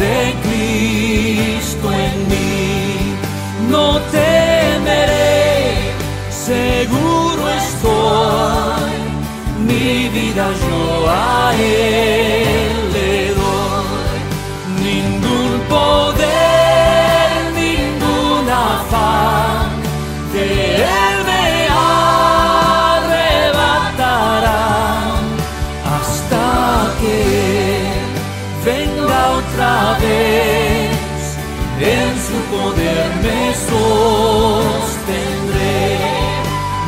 [0.03, 3.15] de Cristo en mí.
[3.69, 5.93] No temeré,
[6.29, 8.91] seguro estoy,
[9.67, 11.53] mi vida yo a
[33.56, 35.11] sostendré.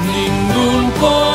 [0.06, 1.33] Ningún poder,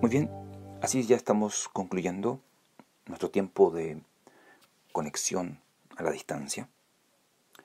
[0.00, 0.30] Muy bien,
[0.82, 2.38] así ya estamos concluyendo
[3.06, 4.00] nuestro tiempo de
[4.92, 5.58] conexión
[5.96, 6.68] a la distancia.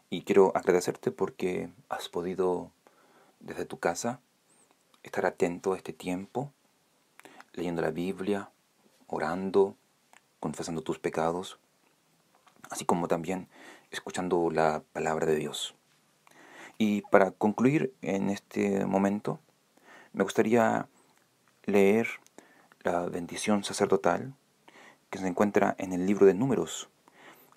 [0.09, 2.71] Y quiero agradecerte porque has podido
[3.41, 4.19] desde tu casa
[5.03, 6.51] estar atento a este tiempo,
[7.53, 8.49] leyendo la Biblia,
[9.07, 9.75] orando,
[10.39, 11.59] confesando tus pecados,
[12.69, 13.47] así como también
[13.91, 15.75] escuchando la palabra de Dios.
[16.77, 19.39] Y para concluir en este momento,
[20.13, 20.87] me gustaría
[21.65, 22.07] leer
[22.83, 24.33] la bendición sacerdotal
[25.09, 26.89] que se encuentra en el libro de Números,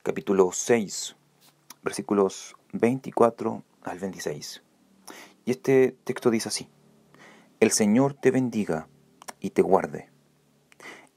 [0.02, 1.16] capítulo 6,
[1.82, 4.62] versículos 24 al 26.
[5.44, 6.68] Y este texto dice así,
[7.60, 8.88] El Señor te bendiga
[9.40, 10.10] y te guarde.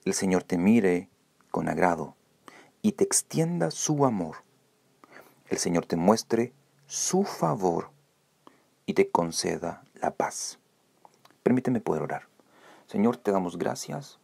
[0.04, 1.10] El Señor te mire
[1.52, 2.16] con agrado
[2.82, 4.38] y te extienda su amor.
[5.49, 6.54] El Señor te muestre
[6.88, 7.91] su favor
[8.86, 10.60] y te conceda la paz.
[11.44, 12.28] Permíteme poder orar.
[12.88, 14.20] Señor, te damos gracias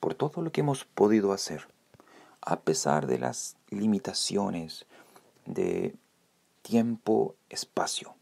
[0.00, 1.68] por todo lo que hemos podido hacer,
[2.40, 4.86] a pesar de las limitaciones
[5.44, 5.94] de
[6.62, 8.14] tiempo, espacio.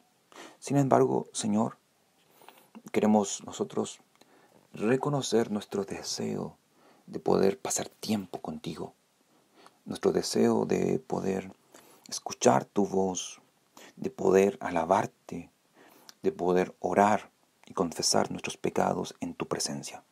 [0.66, 1.78] Sin embargo, Señor,
[2.90, 4.01] queremos nosotros
[4.72, 6.56] reconocer nuestro deseo
[7.06, 8.93] de poder pasar tiempo contigo,
[9.84, 11.52] nuestro deseo de poder
[12.09, 13.40] escuchar tu voz,
[13.94, 15.52] de poder alabarte,
[16.24, 17.30] de poder orar
[17.64, 20.02] y confesar nuestros pecados en tu presencia.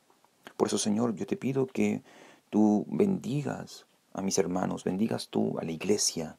[0.57, 2.05] Por eso, Señor, yo te pido que
[2.51, 6.39] tú bendigas a mis hermanos, bendigas tú a la iglesia,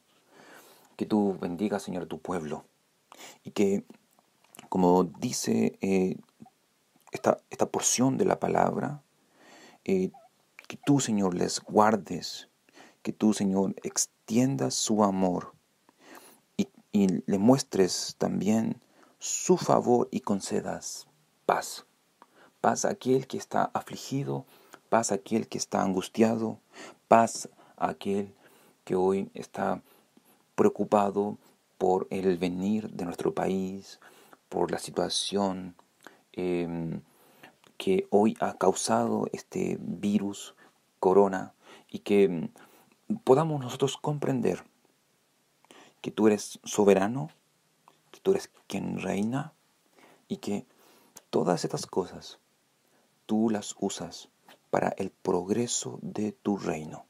[0.96, 2.64] que tú bendigas, Señor, a tu pueblo.
[3.44, 3.84] Y que,
[4.68, 6.16] como dice eh,
[7.12, 9.02] esta, esta, porción de la palabra,
[9.84, 10.10] eh,
[10.68, 12.48] que tú, Señor, les guardes,
[13.02, 15.54] que tú, Señor, extiendas su amor
[16.56, 18.80] y, y le muestres también
[19.18, 21.06] su favor y concedas
[21.46, 21.86] paz.
[22.60, 24.44] Paz a aquel que está afligido,
[24.88, 26.58] paz a aquel que está angustiado,
[27.08, 28.34] paz a aquel
[28.84, 29.82] que hoy está
[30.54, 31.38] preocupado
[31.78, 34.00] por el venir de nuestro país,
[34.56, 35.76] por la situación
[36.32, 37.02] em,
[37.76, 40.54] que hoy ha causado este virus
[40.98, 41.52] corona
[41.90, 42.48] y que em,
[43.22, 44.64] podamos nosotros comprender
[46.00, 47.28] que tú eres soberano,
[48.10, 49.52] que tú eres quien reina
[50.26, 50.64] y que
[51.28, 52.38] todas estas cosas
[53.26, 54.30] tú las usas
[54.70, 57.04] para el progreso de tu reino.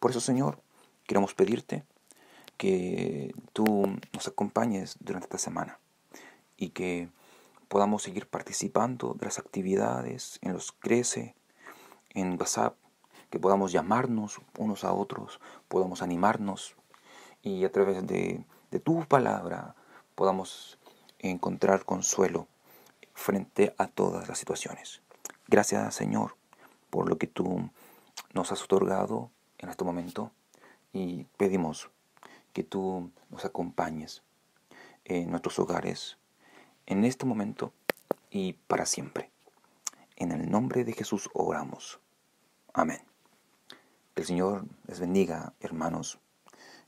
[0.00, 0.60] Por eso, Señor,
[1.06, 1.84] queremos pedirte
[2.56, 3.64] que tú
[4.12, 5.78] nos acompañes durante esta semana
[6.58, 7.08] y que
[7.68, 11.34] podamos seguir participando de las actividades en los Crece,
[12.10, 12.76] en WhatsApp,
[13.30, 16.74] que podamos llamarnos unos a otros, podamos animarnos
[17.42, 19.74] y a través de, de tu palabra
[20.14, 20.78] podamos
[21.18, 22.48] encontrar consuelo
[23.14, 25.02] frente a todas las situaciones.
[25.46, 26.36] Gracias Señor
[26.90, 27.70] por lo que tú
[28.32, 30.32] nos has otorgado en este momento
[30.92, 31.90] y pedimos
[32.52, 34.22] que tú nos acompañes
[35.04, 36.17] en nuestros hogares
[36.88, 37.74] en este momento
[38.30, 39.30] y para siempre.
[40.16, 42.00] En el nombre de Jesús oramos.
[42.72, 43.02] Amén.
[44.14, 46.18] Que el Señor les bendiga, hermanos,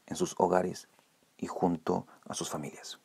[0.06, 0.88] en sus hogares
[1.36, 2.98] y junto a sus familias.